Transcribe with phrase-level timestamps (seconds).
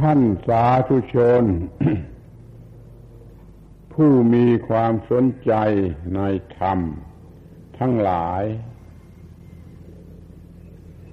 [0.00, 1.44] ท่านสาธุชน
[3.92, 5.52] ผู้มีความสนใจ
[6.14, 6.20] ใน
[6.58, 6.78] ธรรม
[7.78, 8.44] ทั้งหลาย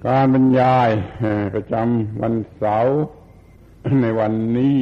[0.06, 0.90] การบรรยาย
[1.54, 2.96] ประจำวันเสาร์
[4.00, 4.78] ในวันนี้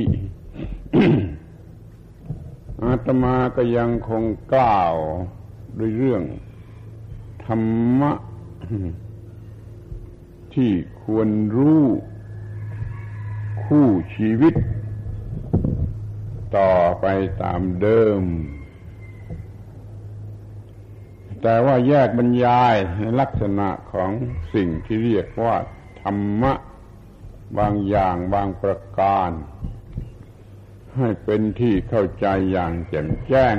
[2.82, 4.24] อาตมาก็ยังคง
[4.54, 4.94] กล่าว
[5.78, 6.22] ด้วยเรื่อง
[7.44, 8.12] ธรรมะ
[10.54, 10.70] ที่
[11.02, 11.82] ควรรู้
[13.76, 14.54] คู่ชีวิต
[16.56, 17.06] ต่อไป
[17.42, 18.22] ตามเดิม
[21.42, 24.10] แต่ว่าแยกบรรยายในลักษณะของ
[24.54, 25.56] สิ่งที่เรียกว่า
[26.00, 26.52] ธรรมะ
[27.58, 29.30] บางอย่างบางประการ
[30.96, 33.54] ให้เป็นที่เข้าใจอย่างแจ่มแจ้ง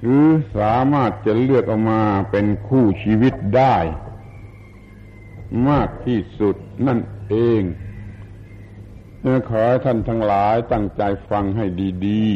[0.00, 0.26] หรือ
[0.56, 3.76] สามารถจะเลือกออกมาเป็นคู่ชีวิตได้
[5.68, 6.56] มากที่สุด
[6.88, 7.62] นั่น เอง
[9.48, 11.64] ขอให้ท่านทั้งหลายตั้งใจฟังให้
[12.06, 12.26] ดี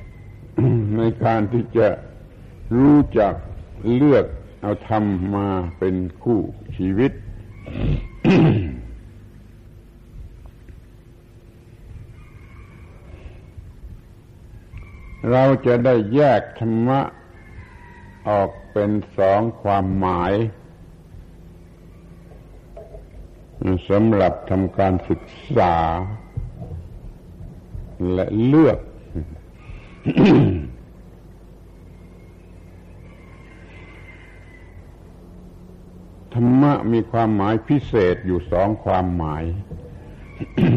[0.00, 1.88] ๆ ในการที่จะ
[2.78, 3.34] รู้จัก
[3.94, 4.26] เลือก
[4.62, 5.04] เอาธรรม
[5.36, 5.48] มา
[5.78, 6.40] เป็นคู่
[6.76, 7.12] ชีวิต
[15.30, 17.00] เราจะได้แยกธรรมะ
[18.28, 20.32] ออกเป็นสองความหมาย
[23.88, 25.22] สำหรับทำการศึก
[25.56, 25.74] ษา
[28.12, 28.78] และเลือก
[36.34, 39.44] ธรรมะมีความหมายพิเศษอยู่สองความหมาย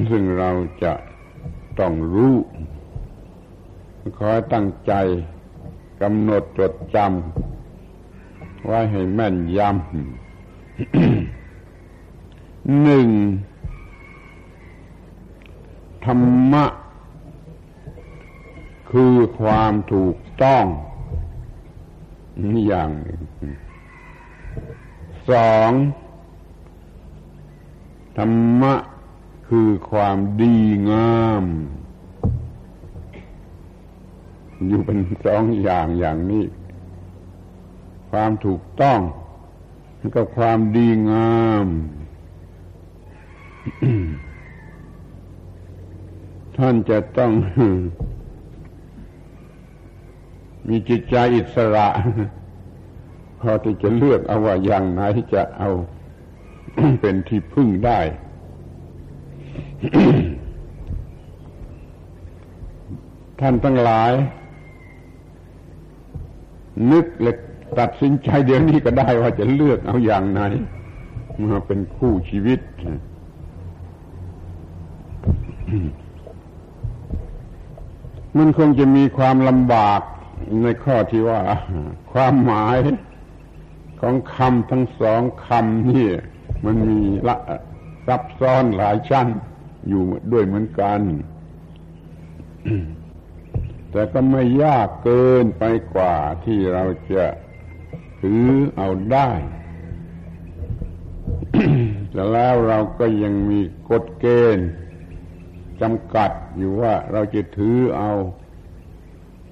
[0.10, 0.52] ซึ่งเรา
[0.84, 0.94] จะ
[1.80, 2.36] ต้องรู้
[4.20, 4.94] ขอตั้งใจ
[6.02, 9.72] กำหนดจดจำไว้ให้แม่นยำ
[12.82, 13.10] หนึ่ง
[16.06, 16.66] ธรรมะ
[18.90, 20.66] คือความถูกต้อง
[22.68, 23.22] อย่างหนึ่ง
[25.30, 25.72] สอง
[28.18, 28.74] ธรรมะ
[29.48, 30.56] คือความดี
[30.92, 31.44] งาม
[34.68, 36.46] อยู่เป็นสองอย่างอย่างนี้
[38.12, 39.00] ความถูกต้อง
[40.16, 41.68] กับความดีงาม
[46.58, 47.32] ท่านจะต้อง
[50.68, 51.88] มีจิตใจอิสระ
[53.40, 55.02] พอที่จะเลือกเอาว่าอย่างไหน
[55.34, 55.70] จะเอา
[57.02, 58.00] เป็นที่พึ่งได้
[63.40, 64.12] ท่านทั้งหลาย
[66.92, 67.38] นึกเล็ก
[67.80, 70.42] ตัดสินใจเดี๋ยวนี้ก็ได้ว่าจะเลือกเอาอย่างไหน
[71.52, 72.60] มาเป็นคู่ชีวิต
[78.38, 80.02] มันคงจะมีความลำบาก
[80.64, 81.42] ในข้อที่ว่า
[82.14, 82.78] ความหมาย
[84.02, 86.10] ของคำทั้งสองคำนี่
[86.66, 87.36] มันมีละ
[88.08, 89.28] ซับซ้อนหลายชั้น
[89.90, 91.02] อยู่ด้วยเหมือนกัน
[93.92, 95.64] แต่ก็ไม่ยากเกินไป
[95.96, 97.26] กว่าที่เราจะ
[98.22, 98.46] ถือ
[98.76, 99.30] เอาได้
[102.12, 103.60] แต่แล้วเราก็ยังมี
[103.90, 104.26] กฎเก
[104.58, 104.70] ณฑ์
[105.82, 108.12] จำกัดอยู่ว่าเราจะถือเอา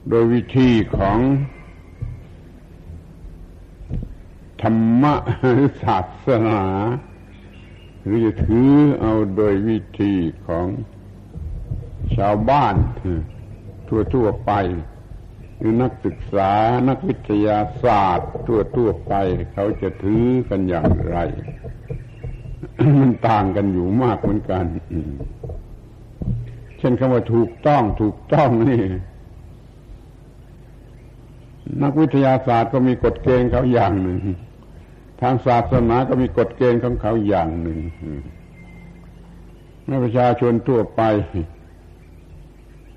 [0.09, 1.19] โดยวิธีของ
[4.61, 5.13] ธรรมะ
[5.83, 6.61] ศาสนา
[8.03, 8.71] หรือจะถือ
[9.01, 10.13] เอาโดยวิธี
[10.47, 10.67] ของ
[12.15, 12.75] ชาวบ้าน
[13.87, 14.51] ทั่วๆไป
[15.57, 16.51] หรือนักศึกษา
[16.89, 19.13] นักวิทยาศาสตร์ ทั่วๆไป
[19.53, 21.17] เขาจะถือกันอย่างไร
[22.99, 24.65] มันต่างกันอยู่มากเหมือนกัน
[26.81, 28.83] เช่นคำว่าถูกต้องถูกต้องนี่
[31.83, 34.19] นักวิทยาศาสตร์ก็มีกฎเกณฑ์เขาอย่างหนึ่ง
[35.21, 37.79] ทางศาสนาก็มีกฎเกณฑ์ของเขาอย่างหนึ่ง
[39.85, 41.01] แม่ประชาชนทั่วไป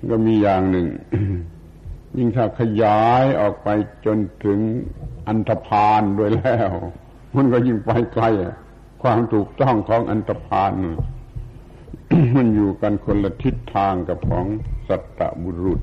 [0.09, 0.87] ก็มีอย่างหนึ่ง
[2.17, 3.69] ยิ่งถ้าขยายออกไป
[4.05, 4.59] จนถึง
[5.27, 6.69] อันธพาลด้วยแล้ว
[7.35, 8.25] มันก็ยิ่งไปไกล
[9.01, 10.71] ความถูกต้องของอันธพาล
[12.35, 14.45] มันอยู่กันคนละทิศทางกับของ
[14.87, 15.81] สัตตบุรุษ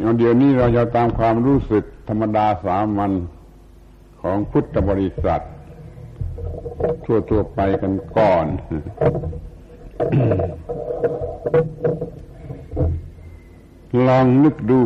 [0.00, 3.12] เอาเดี๋ยวนี้เราจะตามความรู้สึกธรรมดาสามัญ
[4.20, 5.42] ของพุทธบริษัท
[7.04, 8.46] ทั่วๆไปกันก่อน
[14.06, 14.80] ลองนึกดู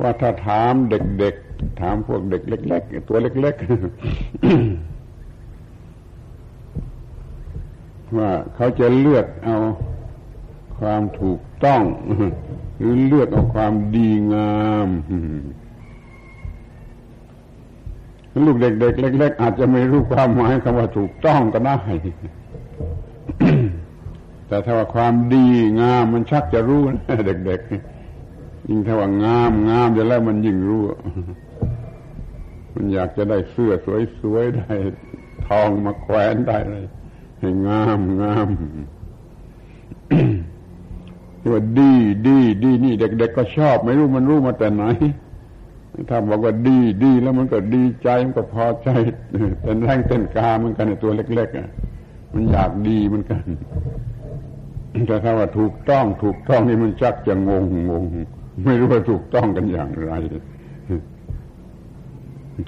[0.00, 3.66] ว่าถ้าถามเด็กๆ ถามพวกเด็กเล็กๆ ตัวเล็กๆ
[8.16, 9.56] ว่า เขาจะเลือกเอา
[10.78, 11.82] ความถูกต้อง
[12.78, 14.88] หรือเลือกเอาความดีงาม
[18.46, 21.78] ลูกเด็กๆเล็กๆอาจจะไม่รู้ความหมายคำว่าถูกต้องก็ได้
[24.48, 25.46] แต่ถ้าว่าความดี
[25.80, 30.82] งามมันชักจะรู้นะเด็กๆยิ่งถ้าว่างามงามจะแล้วมันยิ่งรู้
[32.74, 33.72] มันอยากจะได้เสื้อ
[34.20, 34.74] สวยๆได้
[35.46, 36.86] ทองมาแขวนได้เลย
[37.66, 38.48] งามงาม
[41.40, 41.92] ที่ว่าดี
[42.26, 44.84] ดีดีนี่เด็ก ๆ ก็ชอบ ไม่รู้มันรู้มาแต่ไหน
[46.08, 48.88] ถ้าบอกว่าดีดีแล้วมันก็ดีใจมันก็พอใจ
[49.62, 51.68] เต้นแรงเต้นกาเหมือนกันในตัวเล็กๆอะ
[52.34, 53.44] มันอยากดีเหมือนกัน
[55.06, 58.04] แต่ถ้าว่าถูกต้องถูกต้องนี่มันชักจะงงงง
[58.64, 60.12] ไม่รู้ว่าถูกต้องกันอย่างไร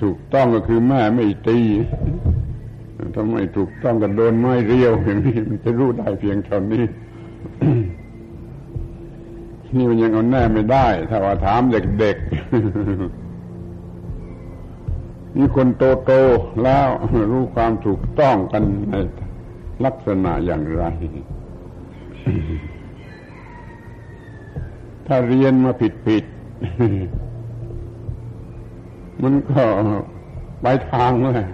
[0.02, 1.58] ถูกต้องก็คือแม่ไม่ตี
[3.16, 6.84] ทำไมถูกต้องก็โดนไม้เรียวอย่างนี้มันจะรู้ได้เพียงเท่านี้
[9.74, 12.28] นี่มันยังเอาแน่ไม่ได้ ถ้าว่าถามเด็กๆ
[15.36, 16.86] นี่คนโตๆแล้ว
[17.32, 18.94] รู้ความถูกต้องกันใน
[19.84, 20.84] ลักษณะอย่างไร
[25.06, 25.72] ถ้าเรียนมา
[26.06, 29.62] ผิดๆมันก็
[30.62, 31.46] ไปทางเลย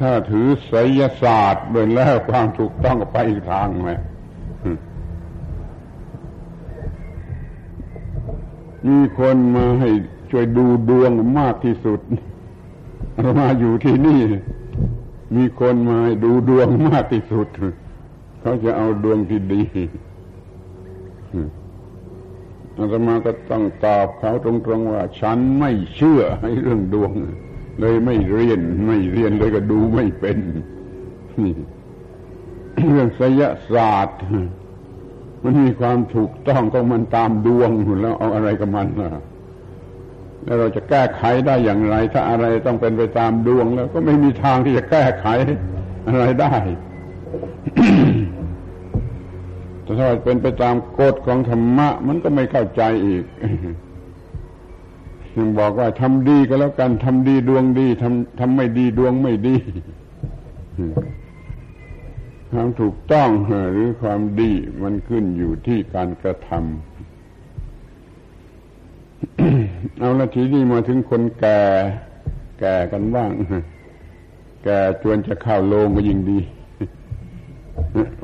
[0.00, 4.00] ถ้าถือไสยศาสตร์โดยแล้วความถูกต้องก็ไปอีกทางเลย
[8.88, 9.90] มีคนมาให้
[10.30, 12.00] ช่วยดูดวงมากที่สุด
[13.14, 14.20] เรามาอยู่ที่นี่
[15.36, 17.48] มีคนมาให้ดูดวงมากที่สุด
[18.40, 19.62] เขาจะเอาดวงที่ดี
[22.76, 27.12] อาตมาก็ต้องตอบเขาตรงๆว่า ฉันไม่เชื่อให้เรื่องดวง
[27.80, 30.38] เลยไม่เรียน ไม่เรียนเลยก็ดูไม่เป็น
[31.38, 31.52] นี่
[32.92, 33.42] เรื่องไสย
[33.72, 34.18] ศาสตร์
[35.42, 37.70] มันมีความถูกต้องของมันตามดวง
[38.02, 39.22] แล้วเอาอะไรกับมันล่ะ
[40.44, 45.26] แล้วเราจะแก้ไขได้อย่างไร ถ้าอะไรต้องเป็นไปตามดวงแล้ว ก็ไม่มีทางที่จะแก้ไข
[46.08, 46.54] อะไรได้
[49.82, 53.24] แต่ถ้าเป็นไปตามกฎของธรรมะ มันก็ไม่เข้าใจอีก
[55.36, 59.56] ยังบอกว่าทำดีก็แล้วกันทำดีดวงดีทำทำไม่ดีดวงไม่ดี
[62.50, 63.28] ความถูกต้อง
[63.72, 64.52] หรือความดี
[64.82, 66.60] มันขึ้นอยู่ที่การกระทำ
[69.98, 71.60] เอาละทีนี้มาถึงคนแก่
[72.60, 73.30] แก่กันบ้าง
[74.64, 76.38] แก่จวนจะเข้าโลงก็ยิ่งดี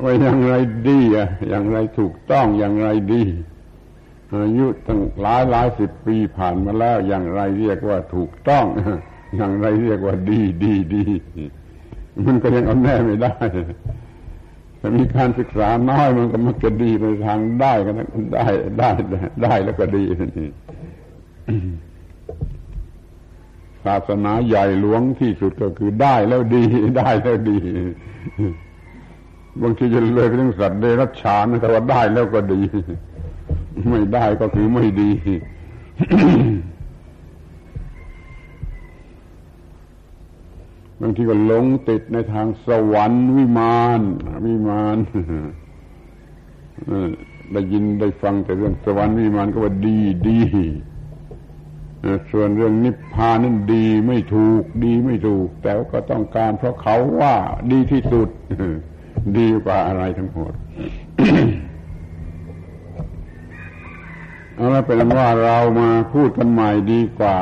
[0.03, 0.55] ว่าอย่างไร
[0.89, 3.23] ดีอะอย่างไรถูกต้องอย่างไรดี
[4.33, 8.65] อายุตั้งหลายหลายสิบปีผ่านมาแล้ว อย่างไรเรียกว่าถูกต้อง
[9.37, 11.05] อย่างไรเรียกว่าดีดีดี
[12.27, 13.35] มันก็ยังเอาแน่ไม่ได้
[14.81, 17.95] ถ้ามีการศึกษาน้อยมันก็มักจะดีในทางได้กัน
[18.35, 18.47] ได้
[18.79, 18.91] ได้
[19.43, 20.05] ได้แล้วก็ดี
[20.39, 20.51] นี่
[23.85, 26.65] ศาสนาใหญ่หลวงที่สุดก็คือได้แล้วดี
[26.99, 27.59] ได้แล้วดี
[29.63, 32.63] บางทีจะเลยไปถึงสัตว์เดรัจฉานแต่ว่าได้แล้วก็ดี
[33.91, 35.11] ไม่ได้ก็คือไม่ดี
[41.01, 44.01] บางทีก็หลงติดในทางสวรรค์วิมาน
[44.47, 44.97] วิมาน
[47.53, 50.41] ได้ยินได้ฟังแต่เรื่องสวรรค์วิมานก็ว่าดีดี
[52.31, 57.35] ส่วนเรื่องนิพพานนั้นดีไม่ถูก ดีไม่ถูก แต่ก็ต้องการเพราะเขาว่า
[57.73, 58.29] ดีที่สุด
[59.39, 60.53] ดีกว่าอะไรทั้งหมด
[64.57, 67.39] เอาละเป็นว่าเรามาพูดกันใหม่ดีกว่า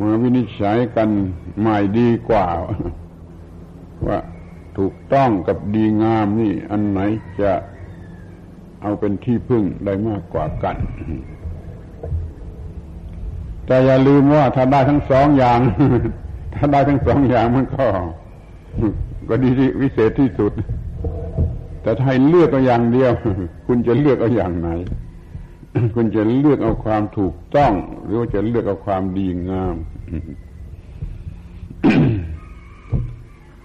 [0.00, 1.08] มาวินิจฉัยกัน
[1.60, 2.46] ใหม่ดีกว่า
[4.06, 4.18] ว่า
[4.78, 7.00] ถูกต้องกับดีงามนี่ อันไหน
[7.40, 7.52] จะ
[8.82, 10.76] เอาเป็นที่พึ่งได้มากกว่ากัน
[13.66, 15.58] แต่อย่าลืมว่าถ้าได้ทั้งสองอย่าง
[16.54, 17.86] ถ้าได้ทั้งสองอย่างมันก็
[19.28, 20.52] ก็ดีที่วิเศษที่สุด
[21.86, 23.12] แต่ถ้าให้เลือกเอาอย่างเดียว
[23.66, 24.68] คุณจะเลือกเอาอย่างไหน
[25.94, 27.72] คุณจะเลือกเอาความถูกต้อง
[28.04, 29.76] หรือว่าจะเลือกเอาความดีงาม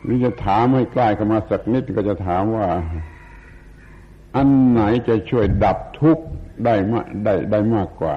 [0.04, 2.68] หรือจะถามให้ใกล้เข้ามาสักนิดก็จะถามว่า
[4.36, 6.24] อันไหนจะช่วยดับทุกข์
[6.66, 8.16] ได้มากได้ได้มากกว่า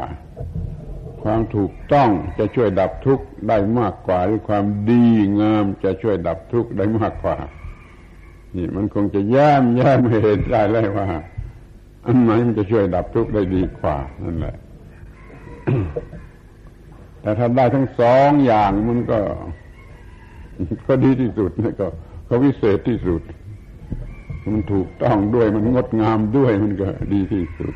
[1.22, 5.04] ความถูกต้องจะช่วยดับทุกข์ได้มากกว่า หรือความดี
[5.40, 7.36] งามจะช่วยดับทุกข์ได้มากกว่า
[8.56, 11.06] นี่มันคงจะแย้มแย้มเห็นได้เลยว่า
[12.06, 14.56] อันไหนมันจะช่วยดับทุกข์ได้ดีกว่านั่นแหละ
[17.20, 19.18] แต่ถ้าได้ทั้งสองอย่างมันก็
[20.88, 21.88] ก็ดีที่สุดก็ก็
[22.26, 23.22] เขาวิเศษที่สุด
[24.44, 27.74] มันถูกต้องด้วยมันงดงามด้วยมันก็ดีที่สุด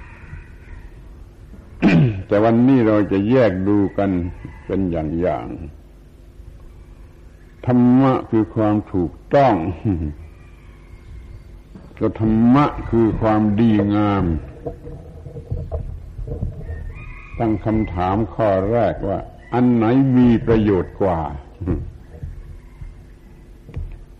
[2.29, 4.11] แต่วันนี้เราจะแยกดูกัน
[4.67, 5.47] เป็นอย่างอย่าง
[7.67, 9.55] ธรรมะคือความถูกต้อง
[12.01, 14.25] ก็ธรรมะคือความดีงาม
[17.39, 19.19] ตั้งคำถามข้อแรกว่า
[19.55, 19.85] อันไหน
[20.19, 21.21] มีประโยชน์กว่า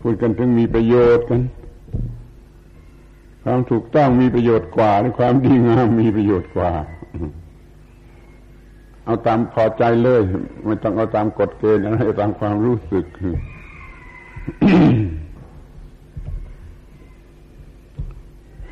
[0.01, 1.41] พูดกันถึงมีประโยชน์กัน
[3.43, 6.71] ความถูกต้องมีประโยชน์กว่าหรือความดีงามมีประโยชน์กว่า
[9.05, 10.21] เอาตามพอใจเลย
[10.65, 13.05] ไม่ต้องเอาตามกฎเกณฑ์อะไรเอาตามความรู้สึก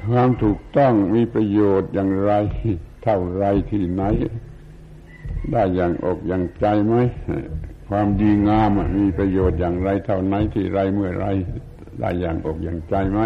[0.08, 2.32] ความถูกต้องมีประโยชน์อย่างไร
[3.04, 4.04] เท่าไรที่ไหน
[5.52, 6.96] ได้อย่างอกอย่างใจไหม
[7.90, 11.26] ความดีงามมีประโยชน์อย่างไร เท่าไหนที่ไรเมื่อไร
[12.00, 13.20] ได้อย่างอกอย่างใจไหม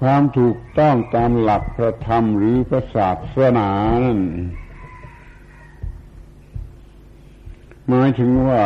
[0.00, 3.68] ความถูกต้องตามหลักพระธรรมหรือพระศาสนา
[4.04, 4.20] นั่น
[7.88, 8.62] หมายถึงว่า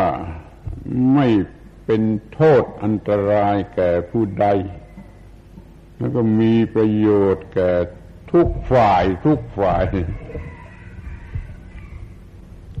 [1.13, 1.27] ไม่
[1.85, 2.01] เป็น
[2.33, 4.47] โทษอันตรายแก่ผู้ใด
[5.97, 7.71] แล้วก็มีประโยชน์แก่
[8.31, 9.85] ทุกฝ่ายทุกฝ่าย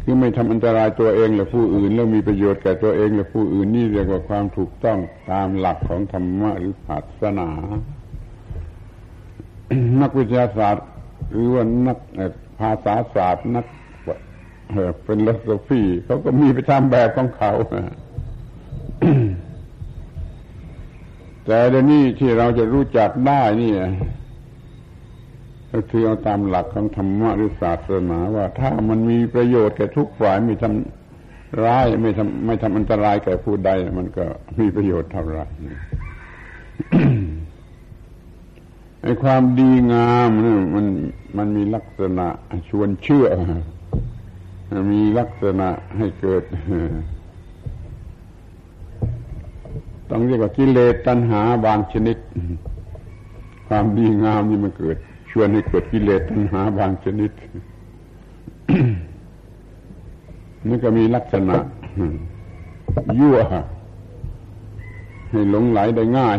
[0.03, 4.97] คือไม่ทำอันตรายตัวเองและผู้อื่น แล้วมีประโยชน์แก่ตัวเองและผู้อื่นนี่เรียกว่าความถูกต้อง
[5.31, 7.49] ตามหลักของธรรมะหรือศาสนา
[10.01, 10.87] นักวิทยาศาสตร์
[11.31, 11.97] หรือว่านัก
[12.59, 13.65] ภาษาศาสตร์นัก
[15.05, 17.51] เป็นลัสฟีเขาก็มีไปตามแบบของเขา
[21.45, 23.73] แต่เดี๋ยวนี้ที่เราจะรู้จักได้นี่
[25.71, 34.25] ก็คือเอาตามหลักของธรรมะหรือศาสนาว่าถ้ามันมีประโยชน์แก่ทุกฝ่ายไม่ทำร้ายไม่ทำไม่ทำอันตรายแก่ผู้ใด มันก็
[34.59, 35.45] มีประโยชน์เท่าไหร่
[39.03, 40.85] ไอ้ความดีงามนี่มัน
[41.37, 42.27] มันมีลักษณะ
[42.69, 43.27] ชวนเชื่อ
[44.93, 46.43] มีลักษณะให้เกิด
[50.09, 52.17] ต้องเรียกว่ากิเลสตัณหาบางชนิด
[53.67, 54.97] ความดีงามนี่มันเกิด
[55.31, 57.31] ชวนให้เกิดกิเลสตัณหาบางชนิด
[60.67, 61.57] นี่ก็มีลักษณะ
[63.19, 63.37] ยั่ว
[65.29, 66.37] ให้หลงไหลได้ง่าย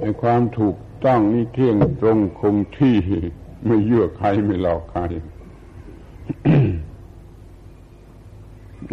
[0.00, 2.96] ในความถูกต้องนี่เที่ยงตรงคงที่
[3.66, 5.00] ไม่ยั่วใครไม่หลอกใคร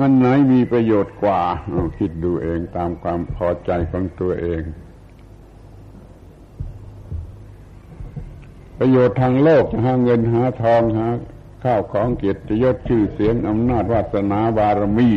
[0.01, 1.42] อันไหนมีประโยชน์กว่า
[1.98, 4.62] คิดดูเองตามความพอใจของตัวเอง
[8.77, 11.08] ประโยชน์ทางโลกหาเงินหาทองหา
[11.63, 15.12] ข้าวของเกียรติยศชื่อเสียงอำนาจวาสนาบารมี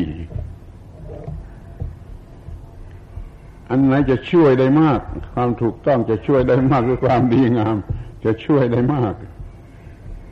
[3.70, 5.00] อันไหนจะช่วยได้มาก
[5.34, 7.76] ความถูกต้องจะช่วยได้มากหรือความดีงาม
[8.25, 9.14] จะช่วยได้มาก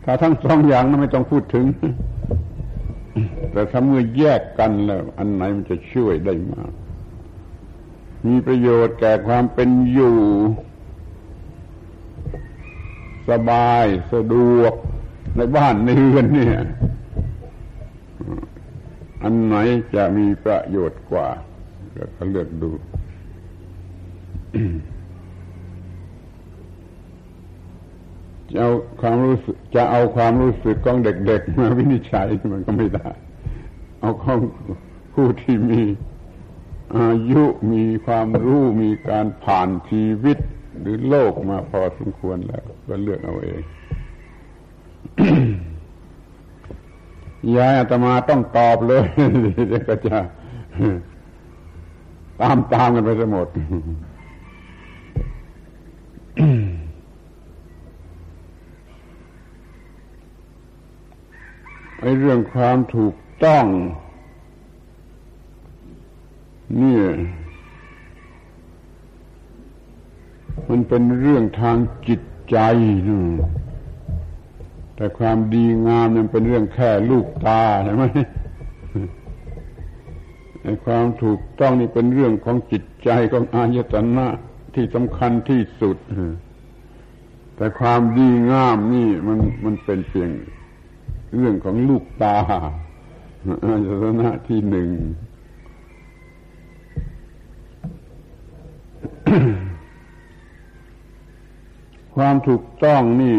[0.04, 1.64] ถ้าทั้งสองอย่างนั้นไม่ต้องพูดถึง
[3.52, 6.72] แต่ถ้าเมื่อแยกกันแล้ว อันไหนมันจะช่วยได้มาก
[8.26, 10.16] มีประโยชน์แก่ความเป็นอยู่
[13.28, 14.74] สบายสะดวก
[15.36, 16.56] ในบ้านในเรือนเนี่ย
[19.22, 19.56] อันไหน
[19.94, 21.28] จะมีประโยชน์กว่า
[22.16, 22.70] ก็เลือกดู
[28.52, 33.08] จะเอาความรู้สึกจะเอาความรู้สึกของเด็กๆมาวินิจฉัยมันก็ไม่ได้
[34.00, 34.38] เอาของ
[35.14, 35.82] ผู้ที่มี
[36.96, 40.38] อายุมีความรู้มีการผ่านชีวิต
[40.80, 43.62] หรือโลกมาพอสมควรแล้ว ก็เลือกเอาเอง
[47.56, 49.04] ยายอาตมาต้องตอบเลย
[49.68, 50.16] เดี๋ยวก็จะ
[52.40, 53.48] ตามตามกันไปทั้งหมด
[62.00, 63.14] ไอ้เรื่องความถูก
[63.44, 63.64] ต้อง
[66.80, 66.98] นี่
[70.68, 71.76] มันเป็นเรื่องทาง
[72.08, 72.58] จิตใจ
[73.08, 73.20] นะ
[74.96, 78.04] แต่ความดีงามมันเป็นเรื่องแค่ลูกตาใช่ไหม
[80.62, 84.26] ไอ้ความถูกต้องนี่เป็นเรื่องของจิตใจของอายตนะ
[84.74, 85.96] ที่สำคัญที่สุด
[87.56, 90.30] แต่ความดีงามนี่มันมันเป็นเพียง
[91.36, 94.90] เรื่องของลูกตาอาสนะที่หนึ่ง
[102.14, 103.38] ความถูกต้องนี่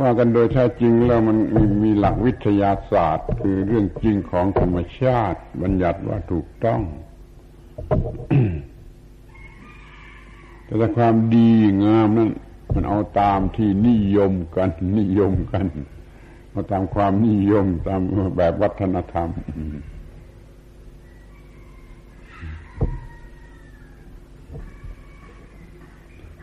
[0.00, 6.80] ว่ากันโดยแท้จริงแล้วมันมีมีหลักวิทยาศาสตร์ คือเรื่องจริงของธรรมชาติ บัญญัติว่าถูกต้อง
[10.64, 11.50] แต่ความดี
[11.84, 12.30] งามนั้น
[12.74, 15.66] มันเอาตามที่นิยมกัน นิยมกัน
[16.50, 18.00] เอาตามความนิยมตาม
[18.36, 19.28] แบบวัฒนธรรม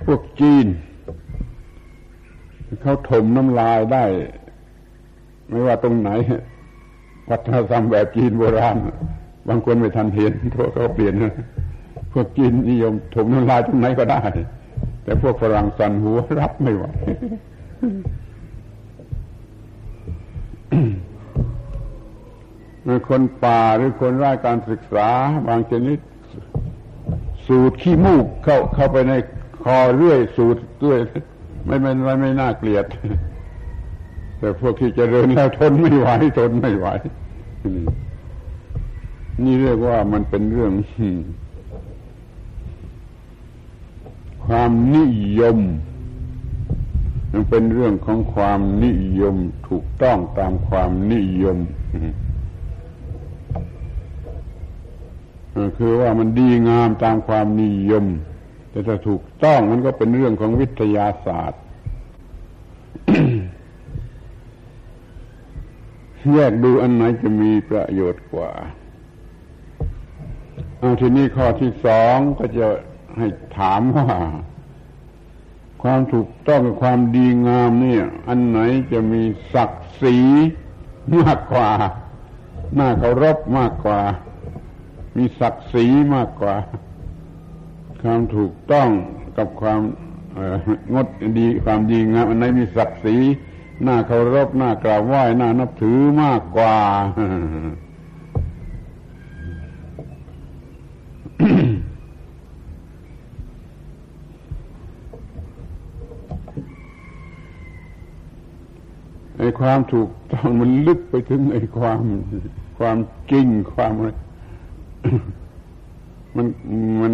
[0.06, 0.68] พวกจีน
[2.82, 4.04] เขาถมน้ำลายได้
[5.50, 6.10] ไม่ว่าตรงไหน
[7.30, 8.78] วัฒนธรรมแบบจีนโบราณ
[9.48, 11.14] บางคนไม่ทันเห็นเพราะเขาเปลี่ยน
[12.12, 14.22] พวกจีนนิยมถมน้ำลายตรงไหนก็ได้
[15.04, 16.86] แต่พวกฝรั่งสันหัวรับไม่ไหว
[23.10, 25.10] คนป่าหรือคนไร้การศึกษา
[25.48, 26.00] บางชนิด
[27.48, 29.14] สูดขี้มูกเข้าเข้าไปใน
[29.64, 31.00] คอเรื่อยสูดด้วย
[31.66, 32.86] ไม่ไม่ไม่ไม่น่าเกลียด
[34.40, 36.08] แต่พวกที่เจริญแล้วทนไม่ไหว
[36.38, 36.88] ทนไม่ไหว
[39.44, 40.72] นี่เรียกว่ามันเป็นเรื่อง
[44.46, 45.06] ความนิ
[45.40, 45.60] ยม
[47.32, 49.36] มันเป็นเรื่องของความนิยม
[49.68, 51.58] ถูกต้องตามความนิยม
[55.78, 58.06] คือว่ามันดีงามตามความนิยม
[58.70, 61.62] แต่ถ้าถูกต้องมันก็เป็นเรื่องของวิทยาศาสตร์
[66.34, 68.52] แยกดูอันไหนจะมีประโยชน์กว่า
[70.80, 72.68] เอาทีนี้ข้อที่สองก็จะ
[73.18, 73.28] ให้
[73.58, 74.10] ถามว่า
[75.82, 78.60] ความถูกต้องกับความดีงามเนี่ย อันไหน
[78.92, 80.18] จะมีศักดิ์ศรี
[81.16, 81.70] มากกว่า
[82.80, 84.00] น่าเคารพมากกว่า
[85.18, 86.56] มีศักดิ์ศรีมากกว่า
[88.02, 88.90] ความถูกต้อง
[89.38, 89.80] กับความ
[90.94, 93.18] งดดีความดีงามอันไหนมีศักดิ์ศรี
[93.88, 96.76] น่าเคารพน่ากราบไหว้น่านับถือมากกว่า
[109.60, 112.00] ความถูกต้องมันลึกไปถึงไอ้ความ
[112.78, 112.98] ความ
[113.32, 114.10] จริงความอะไร
[116.36, 116.48] มัน
[117.02, 117.14] มัน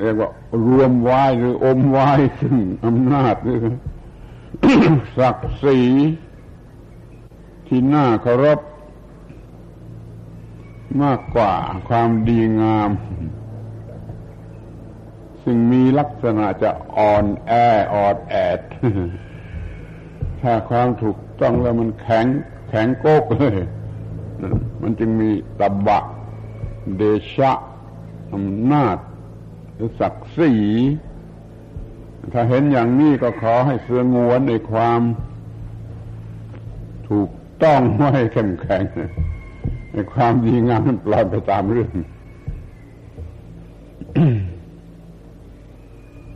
[0.00, 0.30] เรียกว่า
[0.66, 3.58] รวมไว้หรืออมไว้ซึ่งอำนาจหรือ
[5.18, 5.80] ศักดิ์ศรี
[7.66, 8.60] ที่น่าเคารพ
[11.02, 11.52] มากกว่า
[11.88, 12.90] ความดีงาม
[15.42, 17.52] ซึ่งมีลักษณะจะอ่อนแอ
[17.94, 18.60] อ่อดแอด
[20.44, 22.26] ถ้าความถูกต้องแล้วมันแข็ง
[22.68, 23.56] แข็งโก๊กเลย
[24.82, 25.30] มันจึงมี
[25.60, 25.98] ตบะ
[26.96, 27.02] เด
[27.34, 27.52] ชะ
[28.32, 28.96] อำนาจ
[29.74, 30.52] หรือศักดิ์ศรี
[32.32, 35.00] ถ้าเห็นอย่างนี้ก็ขอให้เสืองวนในความ
[37.08, 37.30] ถูก
[37.62, 38.82] ต้องไว้เข้มแข็ง
[39.92, 41.90] ในความดีงามมันปล่อยไปตามเรื่อง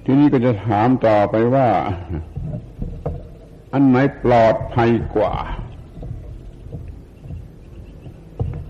[0.04, 1.68] ทีนี้ก็จะถามต่อไปว่า
[3.72, 5.34] อันไหนปลอดภัยกว่า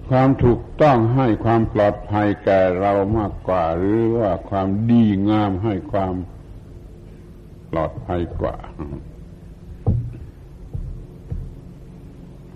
[0.08, 6.14] ความถูกต้องให้ความปลอดภัยแก่เรามากกว่า หรือว่าความดีงามให้ความ
[7.70, 8.56] ปลอดภัยกว่า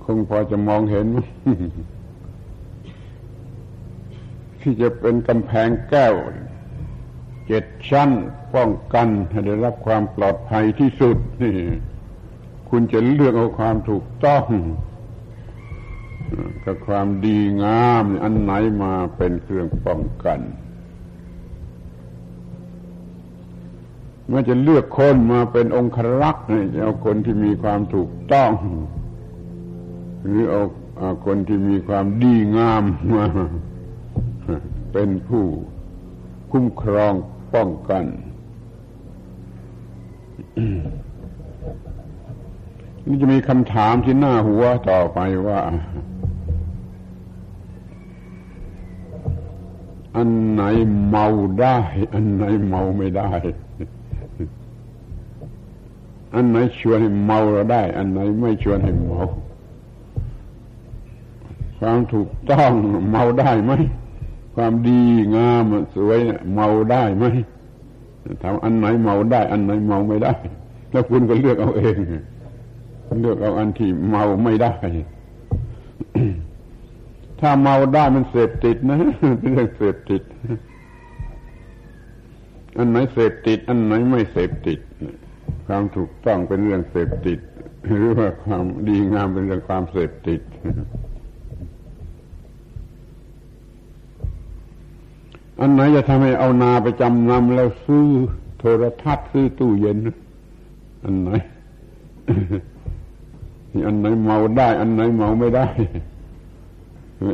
[0.05, 1.07] คงพอจะมองเห็น
[4.61, 6.15] ที่จะเป็นกำแพงแก้ว
[7.47, 8.11] เจ็ดชั้น
[8.55, 11.57] ป้องกันให้ได้รับความปลอดภัยที่สุดนี่
[12.75, 14.45] คุณจะเลือกเอาความถูกต้อง
[16.65, 20.41] กับความดีงามอันไหนมาเป็นเครื่องป้องกัน
[24.27, 28.53] เมื่อจะเลือกคนมาเป็นองครักษ์จะเอาคนที่มีความถูกต้อง
[30.23, 33.27] หรือเอาคนที่มีความดีงามมา
[34.93, 35.45] เป็นผู้
[36.53, 37.13] คุ้มครอง
[37.55, 38.05] ป้องกัน
[43.07, 45.61] นี่จะมีคำถามที่หน้าหัวต่อไปว่า
[50.17, 50.63] อันไหน
[51.09, 51.27] เมา
[51.61, 51.79] ได้
[52.15, 53.31] อันไหนเมาไม่ได้
[56.35, 59.21] อันไหนชวนให้เมาเราได้ อันไหนไม่ชวนให้เมา
[61.79, 62.73] ความถูกต้อง
[63.11, 63.73] เมาได้ไหม
[64.55, 65.01] ความดี
[65.37, 66.21] งามสวย
[66.55, 67.25] เมาได้ไหม
[68.43, 70.33] ถามอันไหนเมาได้ อันไหนเมาไม่ได้
[70.93, 71.97] แล้วคุณก็เลือกเอาเอง
[73.21, 74.73] เลือกเอาอันที่เมาไม่ได้
[77.41, 78.99] ถ้าเมาได้มันเสพติดนะ
[79.39, 80.23] เป็นเรื่องเสพติด
[82.77, 84.81] อันไหนเสพติด อันไหนไม่เสพติด
[85.67, 87.39] ความถูกต้องเป็นเรื่องเสพติด
[87.87, 90.41] หรือว่าความดีงามเป็นเรื่องความเสพติด
[95.61, 98.09] อันไหนจะทำให้เอานาไปจำนำแล้วซื้อ
[98.59, 99.99] โทรทัศน์ซื้อตู้เย็น
[101.05, 101.31] อันไหน
[103.87, 105.67] อันไหนเมาได้ อันไหนเมาไม่ได้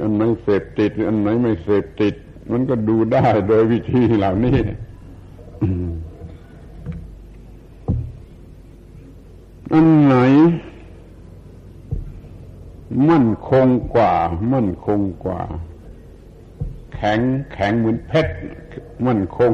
[0.03, 2.15] อันไหนเสพติดอันไหนไม่เสพติด
[2.51, 4.59] มันก็ดูได้โดยวิธีเหล่านี้
[9.73, 10.17] อันไหน
[13.11, 14.15] มั่นคงกว่า
[14.53, 15.41] มั่นคงกว่า
[16.95, 17.21] แข็ง
[17.53, 18.35] แข็งเหมือนเพชร
[19.07, 19.53] มั่นคง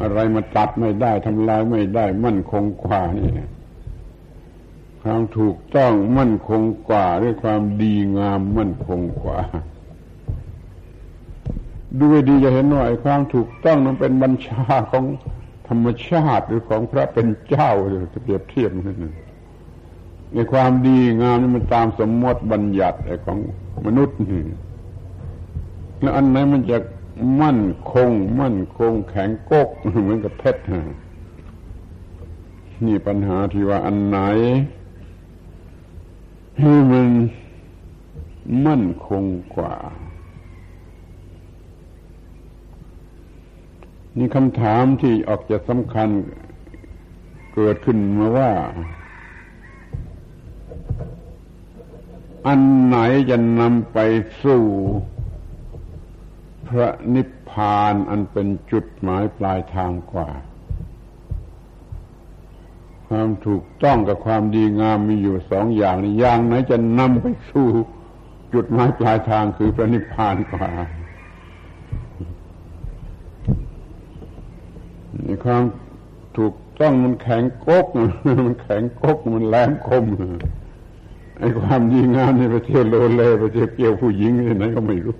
[0.00, 3.30] อะไรมาตัดไม่ได้ทำลายไม่ได้ มั่นคงกว่านี่
[5.02, 9.38] ความถูกต้องมั่นคงกว่าด้วยความดีงามมั่นคงกว่า
[11.98, 15.04] ดูดีจะเห็นว่าไอ้ความถูกต้องนั้นเป็นบัญชาของ
[15.68, 17.70] ธรรมชาติหรือของพระเป็นเจ้า
[18.12, 18.98] จะเปรียบเทียบนั่น
[20.34, 23.38] ในความดีงามนี่มันตามสมมติบัญญัติของ
[23.86, 24.42] มนุษย์นี่
[26.00, 26.78] แล้วอันไหนมันจะ
[27.42, 27.60] มั่น
[27.92, 28.10] คง
[28.40, 29.68] มั่นคงแข็งกก
[30.02, 30.62] เหมือนกับเพชร
[32.86, 34.18] นี่ปัญหาที่ว่าอันไหน
[36.60, 37.08] ให้มัน
[38.66, 39.24] มั่นคง
[39.56, 39.74] กว่า
[44.16, 46.08] นี่คำถามที่ออกจะสำคัญ
[47.54, 48.52] เกิดขึ้นมาว่า
[52.46, 52.96] อันไหน
[53.30, 53.98] จะนำไป
[54.44, 54.64] สู่
[56.68, 60.30] พระนิพพานอันเป็นจุดหมายปลายทางกว่า
[63.10, 67.68] ความถูกต้องกับความดีงามมีอยู่สองอย่างนี้อย่างไหนจะนำไปสู่
[68.54, 70.68] จุดหมายปลายทางคือพระนิพพานกว่า
[75.44, 75.62] ความ
[76.36, 77.86] ถูกต้องมันแข็งกก
[78.44, 80.04] มันแข็งกกมันแหลมคม
[81.38, 85.16] ไอ้ความดีงามนี่ไปเที่ยวโลเลไปเที่ยวเกี่ยวผู้หญิงที่ไหนก็ไม่รู้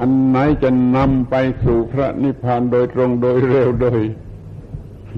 [0.00, 4.02] อันไหนจะนำไปสู่พระนิพพานโดยตรงโดยเร็วโดย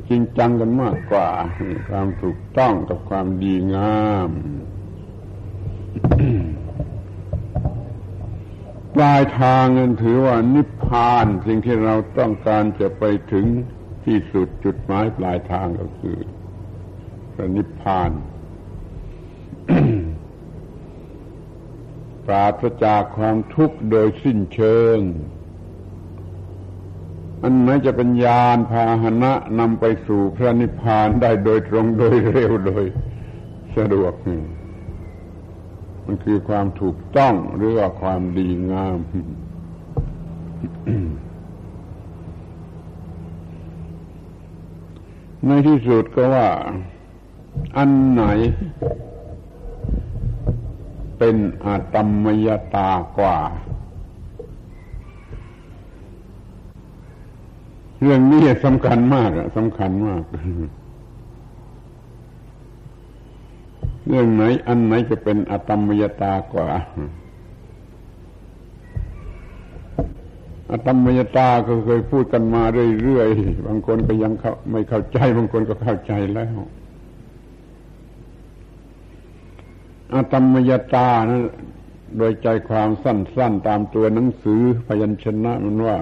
[0.09, 1.31] จริงจังกันมากกว่า
[1.89, 4.31] ความถูกต้องกับความดีงาม
[8.95, 13.47] ปลายทางนั้นถือว่านิพพาน สิ่งที่เราต้องการจะไปถึง
[14.05, 16.19] ที่สุดจุดหมายปลายทางก็คือ
[17.35, 18.11] พระนิพพาน
[22.27, 24.99] ปราศจากความทุกข์โดยสิ้นเชิง
[27.47, 32.85] อันไหนจะเป็นญาณพาหนะนำไปสู่พระนิพพานได้โดยตรงโดยเร็วโดย
[33.77, 34.13] สะดวก
[36.07, 38.99] มันคือความถูกต้องหรือว่าความดีงาม
[45.47, 46.49] ในที่สุดก็ว่า
[47.77, 48.25] อันไหน
[51.19, 53.37] เป็นอาตมมยตากว่า
[58.05, 60.23] เรื่องนี้สำคัญมากสำคัญมาก
[64.09, 66.69] เรื่องไหน อันไหนจะเป็นอตมยตากว่า
[70.71, 72.63] อตมยตาก็เคยพูดกันมา
[73.03, 74.33] เรื่อยๆ บางคนก็ยัง
[74.71, 76.57] ไม่เข้าใจ บางคนก็เข้าใจแล้ว
[80.15, 81.43] อตมยตานะ
[82.19, 85.97] โดยใจความสั้นๆ ตามตัวหนังสือพยัญชนะมันว่า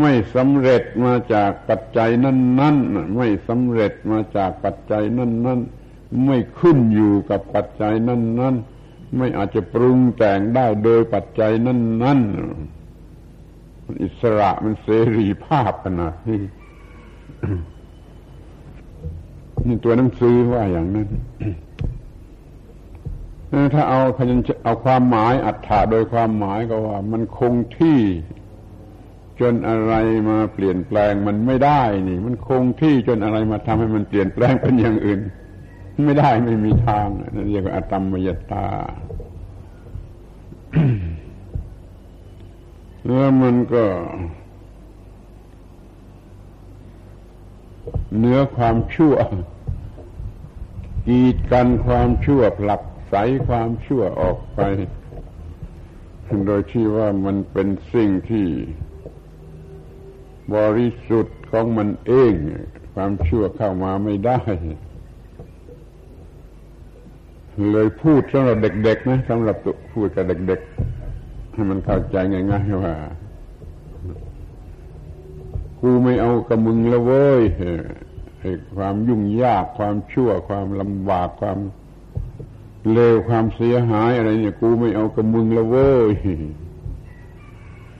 [0.00, 8.54] ไม่สำเร็จมาจากปัจจัยนั้น ๆ ไม่สำเร็จมาจากปัจจัยนั้น ๆ ไม่ขึ้นอยู่กับปัจจัยนั้น
[8.86, 12.20] ๆ ไม่อาจจะปรุงแต่งได้โดยปัจจัยนั้น
[13.06, 16.42] ๆ อิสระมันเสรีภาพขนาดนี้
[19.66, 21.08] นี่ตัวหนังสือว่าอย่างนั้น
[23.74, 27.98] ถ้าเอาพยัญชเอาความหมายอัตถะโดยความหมายก็ว่า มันคงที่
[29.40, 29.94] จนอะไร
[30.28, 35.20] มาเปลี่ยนแปลงมันไม่ได้นี่ มันคงที่จนอะไรมาทำให้มันเปลี่ยนแปลงเป็นอย่างอื่น
[36.04, 38.68] ไม่ได้ไม่มีทางนั่นเรียกว่าอตมมยตา
[43.04, 43.84] แล้วมันก็
[48.18, 49.14] เนื้อความชั่ว
[51.06, 53.14] กีดกันความชั่วผลักใส
[53.48, 54.60] ความชั่วออกไป
[56.46, 58.46] โดยที่ว่ามันเป็นสิ่งที่
[60.54, 62.32] บริสุทธิ์ของมันเอง
[62.94, 64.40] ความชั่วเข้ามาไม่ได้
[67.70, 69.56] เลยพูดสำหรับเด็กๆนะสำหรับ
[69.92, 72.94] พูดกับเด็กๆให้มันเข้าใจง่ายๆว่า
[75.80, 77.42] กูไม่เอากับมึงแล้วเว้ย
[78.76, 81.58] ความยุ่งยากความชั่ว ความลำบากความ
[82.92, 86.14] เลวความเสียหายอะไรเนี่ย กูไม่เอากับมึงแล้วเว้ย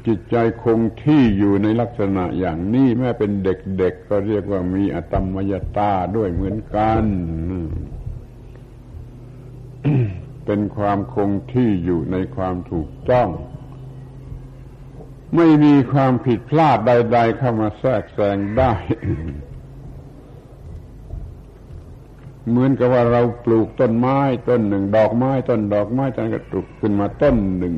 [0.07, 7.05] จิตใจคงที่อยู่ในลักษณะอย่างนี้แม้เป็นเด็กๆก็เรียกว่ามีอตมมยตาด้วยเหมือนกัน
[10.47, 13.29] เป็นความคงที่อยู่ในความถูกต้อง
[15.37, 18.73] ไม่มีความผิดพลาดใด ๆ เข้ามาแทรกแซงได้
[22.49, 27.75] เหมือนกับว่าเราปลูกต้นไม้ต้นหนึ่ง ดอกไม้ต้นดอกไม้ต้นกระตุกขึ้นมาต้นหนึ่ง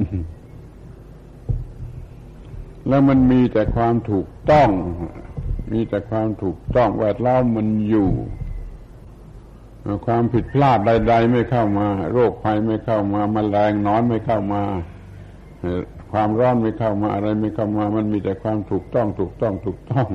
[2.88, 4.70] แล้วมันมีแต่ความถูกต้อง
[5.72, 8.10] มีแต่ความถูกต้องแวดล้อมมันอยู่
[10.06, 14.62] ความผิดพลาดใด ๆ ไม่เข้ามา โรคภัยไม่เข้ามามาแมลงนอนไม่เข้ามา
[16.12, 20.08] ความร้อนไม่เข้ามาอะไรไม่เข้ามา มันมีแต่ความถูกต้อง ถูกต้องถูกต้อง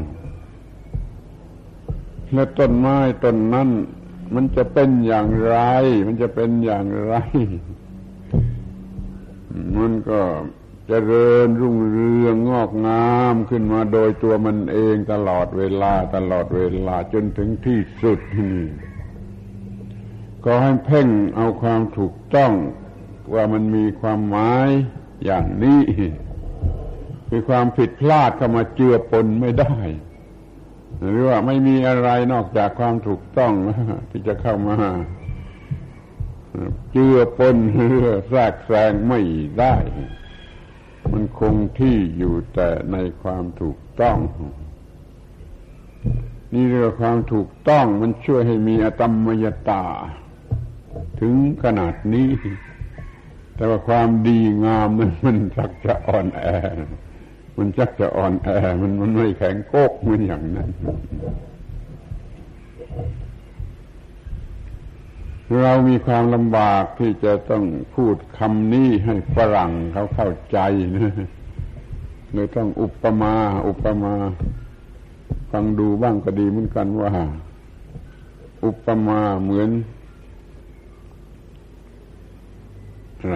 [2.34, 3.70] และต้นไม้ต้นนั้น
[4.36, 5.58] มันจะเป็นอย่างไร
[6.08, 7.16] มันจะเป็นอย่างไร
[9.78, 10.22] มันก็
[10.88, 18.20] เจริญรุ่งเรืองงอกงามขึ้นมาโดยตัวมันเองตลอดเวลาตลอดเวลาจนถึงที่สุด
[20.46, 22.54] ก็ให้เพ่งเอาความถูกต้อง
[23.34, 24.70] ว่ามันมีความหมาย
[25.26, 25.82] อย่างนี้
[27.30, 29.76] คือความผิดพลาดเข้ามาเจือปนไม่ได้
[31.02, 33.54] หรือว่าไม่มีอะไรนอกจากความถูกต้อง
[34.12, 34.78] ที่จะเข้ามา
[36.92, 37.96] เจือปนหรือ
[38.30, 39.20] แทรกแซงไม่
[39.60, 39.76] ได้
[41.14, 44.18] มันคงที่อยู่แต่ในความถูกต้อง
[46.54, 49.84] นี่เรื่องความถูกต้องมันช่วยให้มีอตมมยตา
[51.20, 52.30] ถึงขนาดนี้
[53.56, 56.44] แต่ว่าความดีงามมันมันจักจะอ่อนแอ
[57.58, 58.50] มันจักจะอ่อนแอ
[58.82, 60.70] มันมันไม่แข็งโกกเหมือนอย่างนั้น
[65.62, 67.64] เรามีความลำบากที่จะต้อง
[67.96, 70.60] พูดคำนี้ให้ฝรั่งเขาเข้าใจ
[70.96, 71.14] นะ
[72.34, 73.34] เลยต้องอุปมา
[73.68, 74.14] อุปมา
[75.52, 77.12] ฟังดูบ้างก็ดีเหมือนกันว่า
[78.66, 79.70] อุปมาเหมือน
[83.20, 83.36] อะไร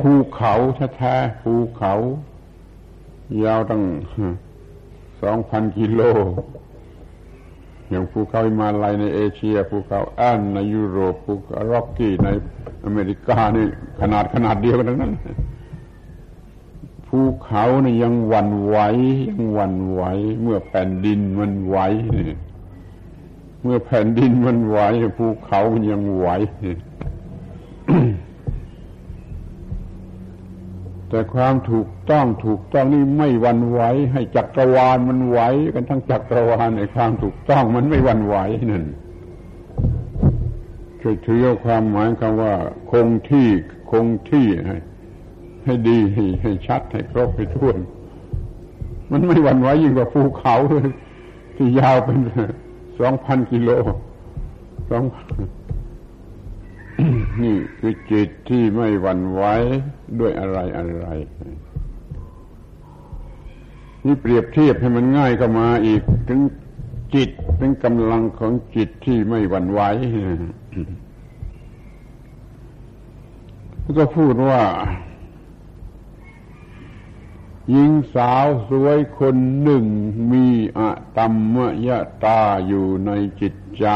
[0.00, 0.52] ภูเขา
[0.96, 1.92] แท้ๆภูเขา
[3.44, 3.82] ยาวตั้ง
[5.22, 6.02] สองพันกิโล
[7.92, 12.28] อย่างภูเขาอิมาลัยในเอเชียภูเขาแอนในยุโรปภูเขาร็อกกี้ใน
[12.84, 13.66] อเมริกานี่
[14.00, 15.12] ขนาดขนาดเดียวกันทั้งนั้น
[17.08, 18.76] ภูเขานี่ยังหวั่นไหว
[19.28, 20.02] ยังหวั่นไหว
[20.42, 21.78] เมื่อแผ่นดินมันไหว
[23.62, 24.78] เมื่อแผ่นดินมันไหว
[25.18, 26.28] ภูเขามันยังไหว
[31.14, 33.80] แต่ความถูกต้องถูกต้องนี่ไม่วันไหว
[34.12, 35.40] ให้จักรวาลมันไหว
[35.74, 38.36] กันทั้งจักรวาลในความถูกต้องมันไม่วันไหว
[38.70, 38.84] นั่น
[41.00, 42.54] ช่วยถือความหมายคำว่า
[42.90, 43.48] คงที่
[43.90, 44.76] คงที่ให้
[45.64, 47.76] ให้ดีให้ให้ชัดให้ครบให้ท้วน
[49.10, 50.54] มันไม่วันไหวยิ่งกว่าภูเขา
[51.56, 52.18] ที่ยาวเป็น
[52.98, 53.70] สองพันกิโล
[54.90, 55.02] สอง
[57.40, 59.42] นี่คือจิตที่ไม่หวั่นไหว
[60.20, 61.06] ด้วยอะไรอะไร
[64.06, 66.40] นี่เปรียบเทียบให้มันง่ายเข้ามาอีก ถึง
[67.14, 69.80] จิตถึงกำลังของจิตที่ไม่หวั่นไหว
[73.98, 74.62] ก็พูดว่า
[77.70, 79.84] หญิงสาวสวยคนหนึ่ง
[80.32, 80.46] มี
[80.78, 81.88] อะตัมมย
[82.24, 83.86] ตาอยู่ในจิตใจ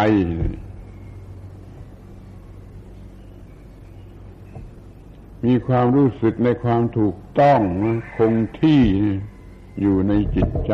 [5.46, 7.60] มีความรู้สึกในความถูกต้อง
[8.16, 8.82] คงที่
[9.80, 10.72] อยู่ในจิตใจ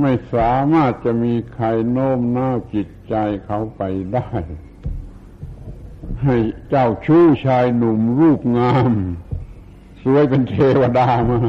[0.00, 3.82] ไม่สามารถจะมีใครโน้มน้าวจิตใจเขาไป
[4.14, 4.28] ได้
[6.24, 6.36] ให้
[6.68, 8.92] เจ้าชู้ชายหนุ่มรูปงาม
[10.02, 11.40] สวยเป็นเทวดามา